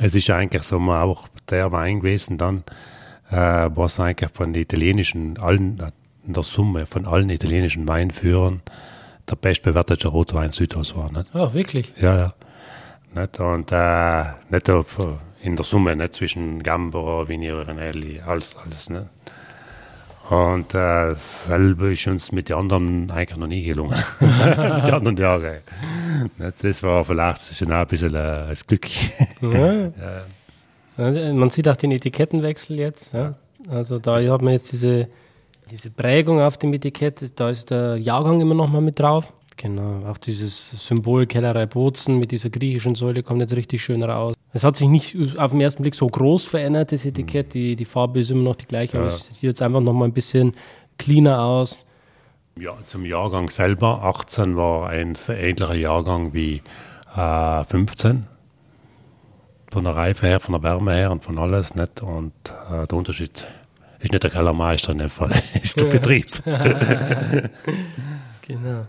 [0.02, 2.64] Es ist eigentlich so mal auch der Wein gewesen dann,
[3.32, 5.82] äh, was eigentlich von den italienischen, allen,
[6.26, 8.62] in der Summe von allen italienischen Weinführern
[9.30, 11.12] der bestbewertete Rotwein Südaus war.
[11.12, 11.34] Nicht?
[11.34, 11.94] Oh, wirklich?
[12.00, 12.34] Ja, ja.
[13.14, 13.40] Nicht?
[13.40, 14.98] Und äh, nicht auf,
[15.42, 18.90] in der Summe, nicht zwischen Gambero, Vigno Renelli, alles, alles.
[18.90, 19.06] Nicht?
[20.30, 23.96] Und äh, selber ist uns mit den anderen eigentlich noch nie gelungen.
[24.20, 25.58] den anderen Jahren.
[26.62, 28.88] Das war vielleicht schon ein bisschen äh, das Glück.
[29.42, 29.92] ja.
[30.98, 31.34] ja.
[31.34, 33.14] Man sieht auch den Etikettenwechsel jetzt.
[33.14, 33.36] Ja.
[33.68, 35.10] Also da hat man jetzt diese,
[35.70, 39.34] diese Prägung auf dem Etikett, da ist der Jahrgang immer noch mal mit drauf.
[39.58, 44.36] Genau, auch dieses Symbol Kellerei Bozen mit dieser griechischen Säule kommt jetzt richtig schön raus.
[44.52, 47.54] Es hat sich nicht auf den ersten Blick so groß verändert, das Etikett.
[47.54, 49.04] Die, die Farbe ist immer noch die gleiche, ja.
[49.04, 50.54] aber es sieht jetzt einfach noch mal ein bisschen
[50.98, 51.86] cleaner aus.
[52.58, 56.62] Ja, zum Jahrgang selber, 18 war ein sehr ähnlicher Jahrgang wie
[57.16, 58.28] äh, 15.
[59.72, 62.02] Von der Reife her, von der Wärme her und von alles nicht.
[62.02, 62.34] Und
[62.72, 63.48] äh, der Unterschied
[64.00, 65.32] ist nicht der Kellermeister in dem Fall,
[65.62, 66.28] ist der Betrieb.
[68.42, 68.88] genau.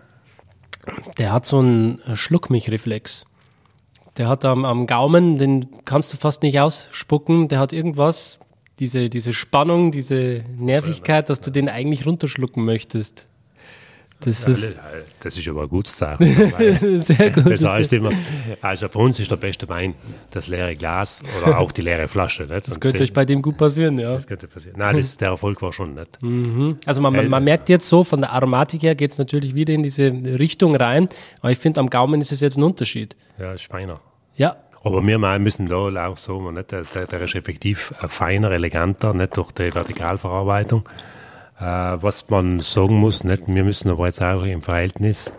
[1.19, 3.25] Der hat so einen Schluckmich-Reflex.
[4.17, 7.49] Der hat am, am Gaumen, den kannst du fast nicht ausspucken.
[7.49, 8.39] Der hat irgendwas,
[8.79, 13.29] diese, diese Spannung, diese Nervigkeit, dass du den eigentlich runterschlucken möchtest.
[14.21, 14.75] Das, ist,
[15.21, 17.01] das ist aber ein gutes Zeichen.
[17.01, 17.51] Sehr gut.
[17.51, 18.11] Das heißt immer,
[18.63, 19.95] also für uns ist der beste Wein
[20.31, 22.45] das leere Glas oder auch die leere Flasche.
[22.45, 22.67] Nicht?
[22.67, 24.15] Das könnte euch bei dem gut passieren, ja.
[24.15, 24.77] Das könnte passieren.
[24.79, 26.23] Nein, das, der Erfolg war schon nicht.
[26.23, 26.79] Mhm.
[26.87, 29.75] Also man, man, man, merkt jetzt so, von der Aromatik her geht es natürlich wieder
[29.75, 31.09] in diese Richtung rein,
[31.41, 33.17] aber ich finde, am Gaumen ist es jetzt ein Unterschied.
[33.39, 34.01] Ja, ist feiner.
[34.37, 34.57] Ja.
[34.83, 39.53] Aber wir müssen da auch so, nicht, der, der ist effektiv feiner, eleganter, nicht durch
[39.53, 40.89] die Vertikalverarbeitung.
[41.59, 45.33] Äh, was man sagen muss, nicht, wir müssen aber jetzt auch im Verhältnis,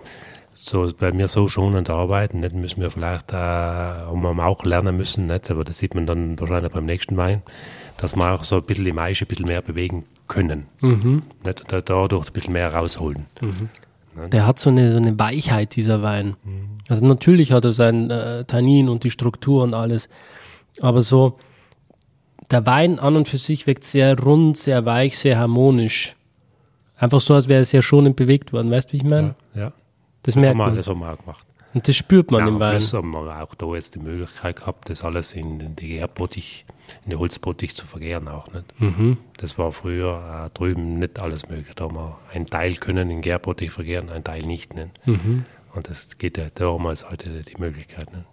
[0.56, 5.52] so, weil wir so schonend arbeiten, nicht, müssen wir vielleicht äh, auch lernen müssen, nicht,
[5.52, 7.44] aber das sieht man dann wahrscheinlich beim nächsten Wein,
[7.98, 10.66] dass wir auch so ein bisschen im Eis ein bisschen mehr bewegen können.
[10.82, 11.24] Mhm.
[11.46, 13.28] Nicht, dadurch ein bisschen mehr rausholen.
[13.42, 14.30] Mhm.
[14.30, 16.36] Der hat so eine, so eine Weichheit, dieser Wein.
[16.44, 16.80] Mhm.
[16.90, 20.10] Also natürlich hat er sein äh, Tannin und die Struktur und alles,
[20.82, 21.38] aber so
[22.52, 26.16] der Wein an und für sich wirkt sehr rund, sehr weich, sehr harmonisch.
[26.98, 28.72] Einfach so, als wäre er sehr schonend bewegt worden.
[28.72, 29.36] Weißt du, wie ich meine?
[29.54, 29.74] Ja, ja.
[30.24, 30.76] Das, Das, merkt haben wir, man.
[30.76, 31.46] das haben wir auch gemacht.
[31.74, 32.72] Und das spürt man ja, im Wein.
[32.72, 36.66] plus haben wir auch da jetzt die Möglichkeit gehabt, das alles in, die Gärbottich,
[37.06, 38.80] in die Holzbottich zu vergären auch nicht.
[38.80, 39.18] Mhm.
[39.38, 41.76] Das war früher äh, drüben nicht alles möglich.
[41.76, 44.76] Da haben wir einen Teil können in Gärbottich vergären, einen Teil nicht.
[44.76, 44.90] nicht?
[45.06, 45.44] Mhm.
[45.76, 48.12] Und das geht ja damals heute die Möglichkeit.
[48.12, 48.26] Nicht?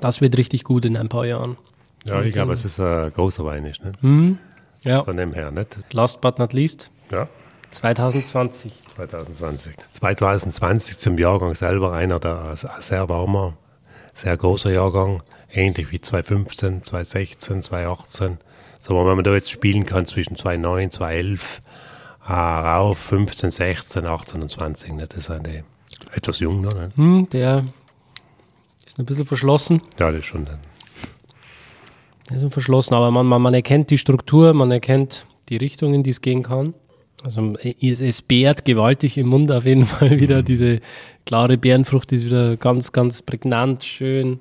[0.00, 1.58] Das wird richtig gut in ein paar Jahren.
[2.04, 4.02] Ja, ich glaube, es ist ein großer Wein, ist, nicht?
[4.02, 4.38] Mhm.
[4.82, 5.76] Ja, Von dem her, nicht?
[5.92, 7.28] last but not least, Ja.
[7.70, 8.72] 2020.
[8.96, 9.74] 2020.
[9.92, 13.54] 2020 zum Jahrgang selber einer der sehr warmer,
[14.14, 15.22] sehr großer Jahrgang,
[15.52, 18.38] ähnlich wie 2015, 2016, 2018.
[18.78, 21.60] So, wenn man da jetzt spielen kann zwischen 2009, 2011,
[22.26, 25.06] äh, rauf 15, 16, 18 und 20, ne?
[25.06, 25.62] das sind die
[26.14, 26.72] etwas jung noch.
[26.74, 26.90] Ne?
[26.96, 27.64] Hm, der
[28.86, 29.82] ist ein bisschen verschlossen.
[29.98, 30.44] Ja, das ist schon.
[30.46, 30.58] Dann.
[32.30, 36.10] Ist verschlossen, aber man, man, man erkennt die Struktur, man erkennt die Richtung, in die
[36.10, 36.74] es gehen kann.
[37.22, 40.42] Also es, es bärt gewaltig im Mund auf jeden Fall wieder.
[40.42, 40.80] Diese
[41.26, 44.40] klare Beerenfrucht ist wieder ganz, ganz prägnant, schön.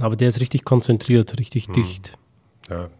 [0.00, 2.18] Aber der ist richtig konzentriert, richtig dicht.
[2.68, 2.90] Ja,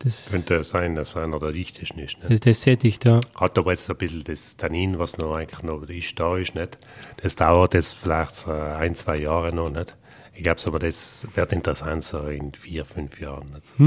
[0.00, 2.18] Das, könnte sein, dass einer der dichtesten ist.
[2.18, 2.28] Ne?
[2.28, 3.20] das, das ist sehr dicht, ja.
[3.36, 6.76] Hat aber jetzt ein bisschen das Tannin, was noch eigentlich noch ist, da ist, nicht?
[7.22, 9.96] Das dauert jetzt vielleicht so ein, zwei Jahre noch, nicht?
[10.42, 13.52] Ich glaube aber, das wird interessant so in vier, fünf Jahren.
[13.52, 13.78] Nicht?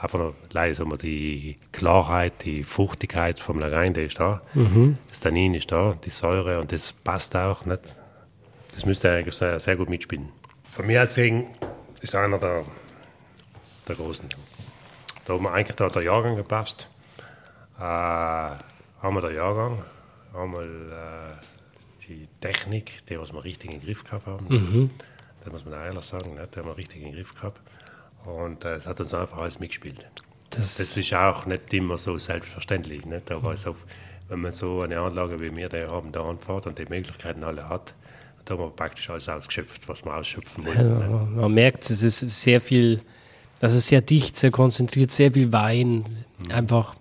[0.00, 4.40] Einfach noch, leider sagen wir, die Klarheit, die Fruchtigkeit vom Lagain, der ist da.
[5.08, 7.80] Das Tannin ist da, die Säure und das passt auch, nicht?
[8.72, 10.28] Das müsste eigentlich sehr, sehr gut mitspielen.
[10.70, 11.46] Von mir aus gesehen
[12.02, 12.64] ist einer der,
[13.88, 14.28] der Großen.
[15.24, 16.88] Da haben wir eigentlich da der Jahrgang gepasst.
[17.78, 18.60] Äh, haben
[19.02, 19.82] wir den Jahrgang,
[20.32, 24.90] einmal äh, die Technik, die was wir richtig in den Griff gehabt haben.
[25.44, 26.48] Das muss man ehrlich sagen, ne?
[26.52, 27.60] die haben wir richtig in den Griff gehabt.
[28.24, 30.04] Und äh, es hat uns einfach alles mitgespielt.
[30.50, 33.04] Das, Das ist auch nicht immer so selbstverständlich.
[33.06, 33.30] Nicht?
[33.30, 33.74] Aber so,
[34.28, 37.68] wenn man so eine Anlage wie wir die haben, da anfährt und die Möglichkeiten alle
[37.68, 37.94] hat,
[38.44, 40.80] da haben wir praktisch alles ausgeschöpft, was wir ausschöpfen wollten.
[40.80, 41.28] ja, ne?
[41.34, 43.00] man merkt es, es ist sehr viel,
[43.60, 46.04] das ist sehr dicht, sehr konzentriert, sehr viel Wein
[46.50, 46.94] einfach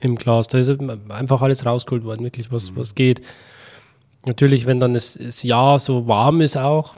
[0.00, 0.48] im Glas.
[0.48, 0.70] Da ist
[1.08, 3.20] einfach alles rausgeholt worden, wirklich, was, was geht.
[4.24, 6.96] Natürlich, wenn dann das, das Jahr so warm ist auch,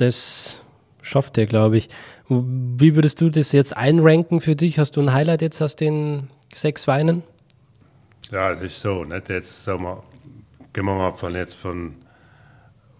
[0.00, 0.62] das
[1.02, 1.88] schafft er, glaube ich.
[2.28, 4.78] Wie würdest du das jetzt einranken für dich?
[4.78, 7.22] Hast du ein Highlight jetzt aus den sechs Weinen?
[8.30, 9.04] Ja, das ist so.
[9.04, 9.28] Nicht?
[9.28, 10.02] Jetzt sagen wir,
[10.72, 11.96] gehen wir mal von jetzt von,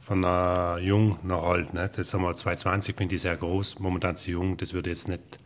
[0.01, 1.73] von äh, jung nach alt.
[1.75, 1.99] Nicht?
[1.99, 4.57] Jetzt haben wir 220, finde ich sehr groß, momentan zu jung.
[4.57, 5.39] Das würde jetzt nicht,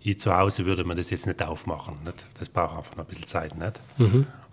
[0.00, 1.96] ich zu Hause würde man das jetzt nicht aufmachen.
[2.04, 2.26] Nicht?
[2.38, 3.56] Das braucht einfach noch ein bisschen Zeit.
[3.56, 3.80] Nicht?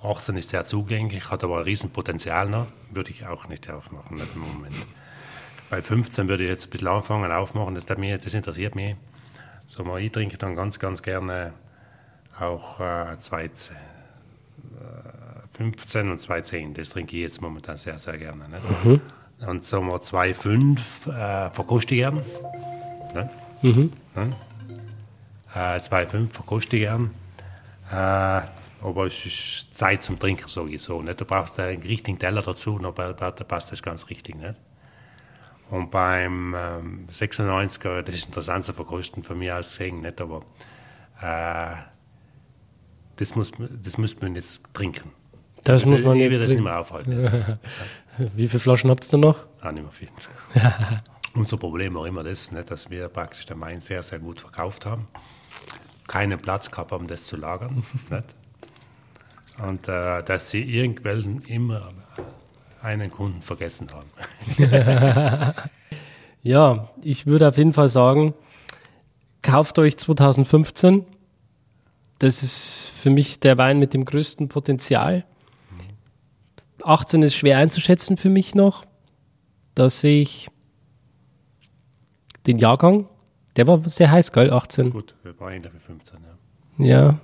[0.01, 4.33] 18 ist sehr zugänglich, hat aber ein Riesenpotenzial noch, würde ich auch nicht aufmachen nicht
[4.33, 4.75] im Moment.
[5.69, 8.95] Bei 15 würde ich jetzt ein bisschen anfangen, aufmachen, das, das, interessiert mich.
[9.67, 11.53] So, mal, ich trinke dann ganz, ganz gerne
[12.39, 13.49] auch äh, zwei,
[15.53, 16.73] 15 und 2,10.
[16.73, 18.49] Das trinke ich jetzt momentan sehr, sehr gerne.
[18.49, 19.01] Ne?
[19.45, 22.23] Und sagen wir 2,5 äh, verkoste ich gern.
[23.13, 23.29] Ne?
[24.15, 24.35] Ne?
[25.53, 27.11] Äh, 2,5 verkoste ich gern.
[27.91, 28.41] Äh,
[28.81, 31.01] aber es ist Zeit zum Trinken, sage ich so.
[31.01, 31.19] Nicht?
[31.19, 34.35] Du brauchst einen richtigen Teller dazu, aber da passt das ganz richtig.
[34.35, 34.55] Nicht?
[35.69, 40.19] Und beim ähm, 96er, das ist interessant zu verkosten, von mir aus gesehen, nicht?
[40.19, 40.41] aber
[41.21, 41.75] äh,
[43.17, 45.11] das, muss, das müsste man jetzt trinken.
[45.63, 47.59] Das muss man ich jetzt das nicht mehr aufhalten.
[48.35, 49.45] Wie viele Flaschen habt ihr noch?
[49.61, 50.09] Auch nicht mehr viel.
[51.35, 54.85] Unser Problem war immer das, nicht, dass wir praktisch den Wein sehr, sehr gut verkauft
[54.85, 55.07] haben.
[56.07, 57.83] Keinen Platz gehabt haben, das zu lagern.
[58.09, 58.23] nicht?
[59.61, 61.91] Und äh, dass sie irgendwelchen immer
[62.81, 65.53] einen Kunden vergessen haben.
[66.41, 68.33] Ja, ich würde auf jeden Fall sagen,
[69.41, 71.05] kauft euch 2015.
[72.19, 75.25] Das ist für mich der Wein mit dem größten Potenzial.
[76.83, 78.85] 18 ist schwer einzuschätzen für mich noch.
[79.75, 80.49] Da sehe ich
[82.47, 83.09] den Jahrgang.
[83.57, 84.51] Der war sehr heiß, gell?
[84.51, 84.91] 18.
[84.91, 86.19] Gut, wir waren in der 15.
[86.77, 86.85] Ja.
[86.85, 87.19] Ja.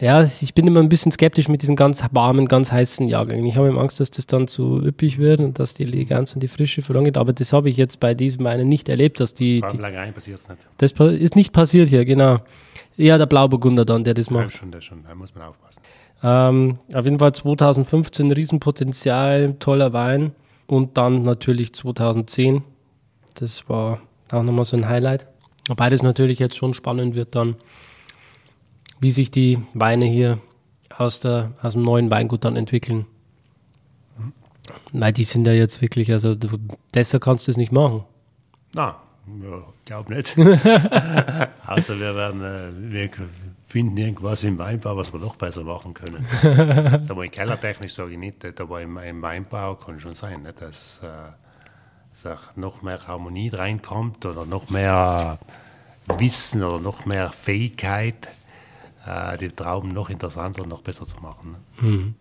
[0.00, 3.44] Ja, ich bin immer ein bisschen skeptisch mit diesen ganz warmen, ganz heißen Jahrgängen.
[3.44, 6.42] Ich habe immer Angst, dass das dann zu üppig wird und dass die Eleganz und
[6.42, 7.18] die Frische verloren geht.
[7.18, 10.38] Aber das habe ich jetzt bei diesem Weinen nicht erlebt, dass die, die Lagein passiert
[10.38, 10.60] es nicht.
[10.78, 12.38] das ist nicht passiert hier, genau.
[12.96, 14.52] Ja, der Blauburgunder dann, der das Ja, macht.
[14.52, 15.82] schon, das schon, da muss man aufpassen.
[16.22, 20.32] Ähm, auf jeden Fall 2015 Riesenpotenzial, toller Wein.
[20.66, 22.62] Und dann natürlich 2010.
[23.34, 24.00] Das war
[24.32, 25.26] auch nochmal so ein Highlight.
[25.68, 27.56] Wobei das natürlich jetzt schon spannend wird dann,
[29.00, 30.38] wie sich die Weine hier
[30.96, 33.06] aus, der, aus dem neuen Weingut dann entwickeln.
[34.92, 36.58] Weil die sind ja jetzt wirklich, also du-
[36.92, 38.04] besser kannst du es nicht machen.
[38.74, 38.96] Na,
[39.42, 40.36] Ja, glaube nicht.
[41.66, 43.10] also wir werden, äh, wir
[43.66, 46.26] finden irgendwas im Weinbau, was wir noch besser machen können.
[47.08, 51.00] aber in kellertechnisch sage ich nicht, aber im, im Weinbau kann schon sein, nicht, dass,
[51.02, 51.06] äh,
[52.22, 55.38] dass noch mehr Harmonie reinkommt oder noch mehr
[56.18, 58.28] Wissen oder noch mehr Fähigkeit,
[59.06, 61.56] äh, die Trauben noch interessanter und noch besser zu machen.
[61.80, 61.88] Ne?
[61.88, 62.14] Mhm.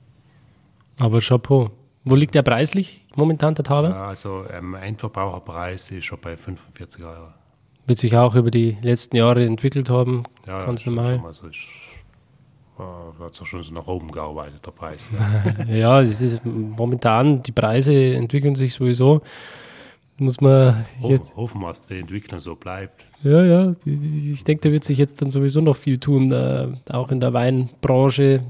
[1.00, 1.72] Aber Chapeau.
[2.06, 3.90] Wo liegt der preislich momentan, der Taube?
[3.90, 7.28] Ja, also ähm, Endverbraucherpreis ist schon bei 45 Euro.
[7.86, 11.18] Wird sich auch über die letzten Jahre entwickelt haben, ja, ganz normal.
[11.18, 11.68] Schon, also ist,
[12.80, 15.10] äh, hat sich schon so nach oben gearbeitet, der Preis.
[15.68, 19.22] Ja, es ist momentan, die Preise entwickeln sich sowieso.
[20.20, 23.06] Muss man hoffen, hoffen, dass die Entwicklung so bleibt.
[23.24, 27.12] Ja, ja, ich denke, da wird sich jetzt dann sowieso noch viel tun, äh, auch
[27.12, 28.44] in der Weinbranche.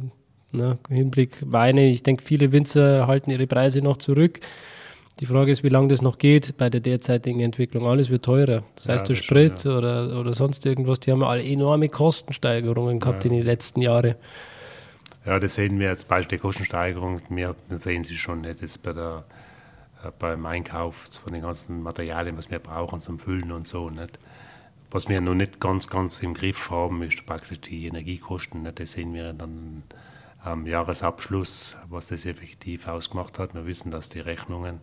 [0.52, 4.40] Ne, Hinblick Weine, ich denke, viele Winzer halten ihre Preise noch zurück.
[5.20, 7.86] Die Frage ist, wie lange das noch geht bei der derzeitigen Entwicklung.
[7.86, 8.64] Alles wird teurer.
[8.76, 9.78] Das ja, heißt, der Sprit schon, ja.
[9.78, 13.30] oder, oder sonst irgendwas, die haben alle enorme Kostensteigerungen gehabt ja.
[13.30, 14.16] in den letzten Jahren.
[15.26, 17.22] Ja, das sehen wir jetzt Beispiel der Kostensteigerung.
[17.30, 19.26] Wir sehen Sie schon nicht jetzt bei der,
[20.20, 23.90] beim Einkauf von den ganzen Materialien, was wir brauchen zum Füllen und so.
[23.90, 24.18] Nicht?
[24.92, 28.64] Was wir noch nicht ganz, ganz im Griff haben, ist praktisch die Energiekosten.
[28.64, 28.80] Nicht?
[28.80, 29.84] Das sehen wir dann
[30.44, 33.54] am Jahresabschluss, was das effektiv ausgemacht hat.
[33.54, 34.80] Wir wissen, dass die Rechnungen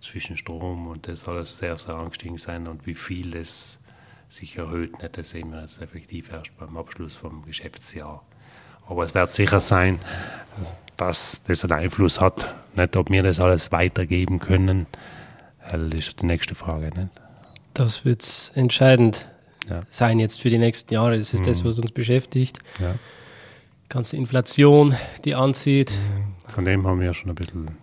[0.00, 3.78] zwischen Strom und das alles sehr, sehr angestiegen sind und wie viel das
[4.28, 5.02] sich erhöht.
[5.02, 5.18] Nicht?
[5.18, 8.24] Das sehen wir jetzt effektiv erst beim Abschluss vom Geschäftsjahr.
[8.86, 9.98] Aber es wird sicher sein,
[11.06, 12.54] dass das einen Einfluss hat.
[12.74, 14.86] Nicht, ob wir das alles weitergeben können,
[15.70, 16.86] das ist die nächste Frage.
[16.86, 17.10] Nicht?
[17.74, 19.26] Das wird entscheidend
[19.68, 19.82] ja.
[19.90, 21.16] sein jetzt für die nächsten Jahre.
[21.16, 21.46] Das ist mhm.
[21.46, 22.58] das, was uns beschäftigt.
[22.80, 22.94] Ja
[23.92, 25.92] ganze Inflation, die anzieht.
[26.48, 27.76] Von dem haben wir ja schon ein bisschen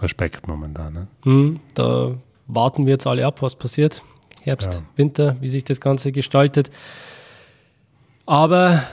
[0.00, 0.92] Respekt momentan.
[0.92, 1.06] Ne?
[1.24, 2.14] Mhm, da
[2.46, 4.02] warten wir jetzt alle ab, was passiert.
[4.40, 4.82] Herbst, ja.
[4.96, 6.70] Winter, wie sich das Ganze gestaltet.
[8.24, 8.84] Aber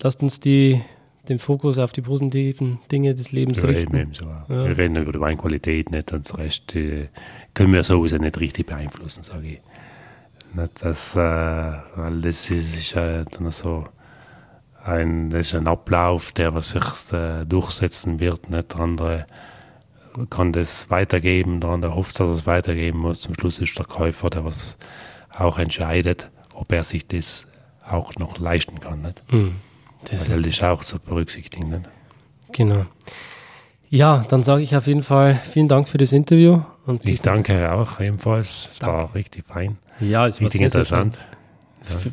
[0.00, 0.80] lasst uns die,
[1.28, 3.94] den Fokus auf die positiven Dinge des Lebens wir richten.
[3.94, 4.24] Reden so.
[4.24, 4.46] ja.
[4.48, 7.08] Wir reden über die Weinqualität nicht und das Rest äh,
[7.54, 9.60] können wir sowieso nicht richtig beeinflussen, sage ich.
[10.54, 13.84] Nicht, das, äh, weil das ist, ist äh, dann so
[14.84, 18.50] ein, das ist ein Ablauf, der was sich äh, durchsetzen wird.
[18.50, 19.26] Nicht der andere
[20.30, 23.20] kann das weitergeben, der andere hofft, dass er es weitergeben muss.
[23.20, 24.78] Zum Schluss ist der Käufer, der was
[25.36, 27.46] auch entscheidet, ob er sich das
[27.86, 29.02] auch noch leisten kann.
[29.02, 29.32] Nicht?
[29.32, 29.56] Mm,
[30.10, 31.70] das Weil ist, ist auch zu berücksichtigen.
[31.70, 31.88] Nicht?
[32.52, 32.86] Genau.
[33.88, 36.60] Ja, dann sage ich auf jeden Fall vielen Dank für das Interview.
[36.86, 38.68] Und ich danke auch ebenfalls.
[38.74, 39.78] Es war richtig fein.
[40.00, 41.14] Ja, es war richtig sehr, interessant.
[41.14, 41.36] Sehr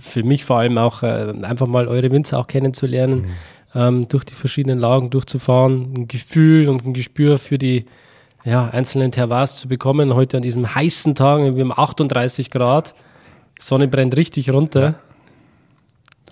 [0.02, 3.28] für mich vor allem auch äh, einfach mal eure Winzer auch kennenzulernen, mhm.
[3.76, 7.86] ähm, durch die verschiedenen Lagen durchzufahren, ein Gefühl und ein Gespür für die
[8.46, 10.14] ja, einzelnen Terroirs zu bekommen.
[10.14, 12.94] Heute an diesem heißen Tag, wir haben 38 Grad,
[13.60, 14.96] Sonne brennt richtig runter.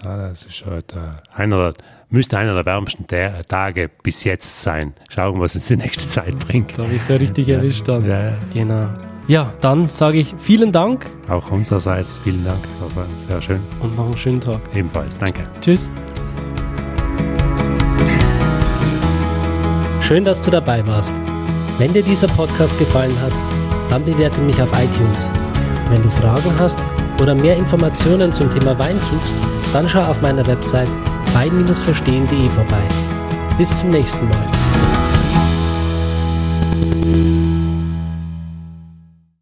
[0.04, 1.74] Ja, das ist heute äh, einer,
[2.10, 3.06] müsste einer der wärmsten
[3.48, 4.94] Tage bis jetzt sein.
[5.10, 6.78] Schauen, was uns die nächste Zeit bringt.
[6.78, 7.58] Da habe ich so richtig ja.
[7.58, 8.06] erwischt dann.
[8.06, 8.34] Ja.
[8.52, 8.90] Genau.
[9.28, 11.06] Ja, dann sage ich vielen Dank.
[11.30, 12.60] Auch unsererseits vielen Dank.
[12.96, 13.62] War sehr schön.
[13.80, 14.60] Und noch einen schönen Tag.
[14.74, 15.18] Ebenfalls.
[15.18, 15.44] Danke.
[15.62, 15.90] Tschüss.
[20.02, 21.14] Schön, dass du dabei warst.
[21.78, 23.32] Wenn dir dieser Podcast gefallen hat,
[23.92, 25.30] dann bewerte mich auf iTunes.
[25.90, 26.80] Wenn du Fragen hast
[27.22, 30.90] oder mehr Informationen zum Thema Wein suchst, dann schau auf meiner Website
[31.34, 32.84] wein-verstehen.de vorbei.
[33.58, 34.91] Bis zum nächsten Mal.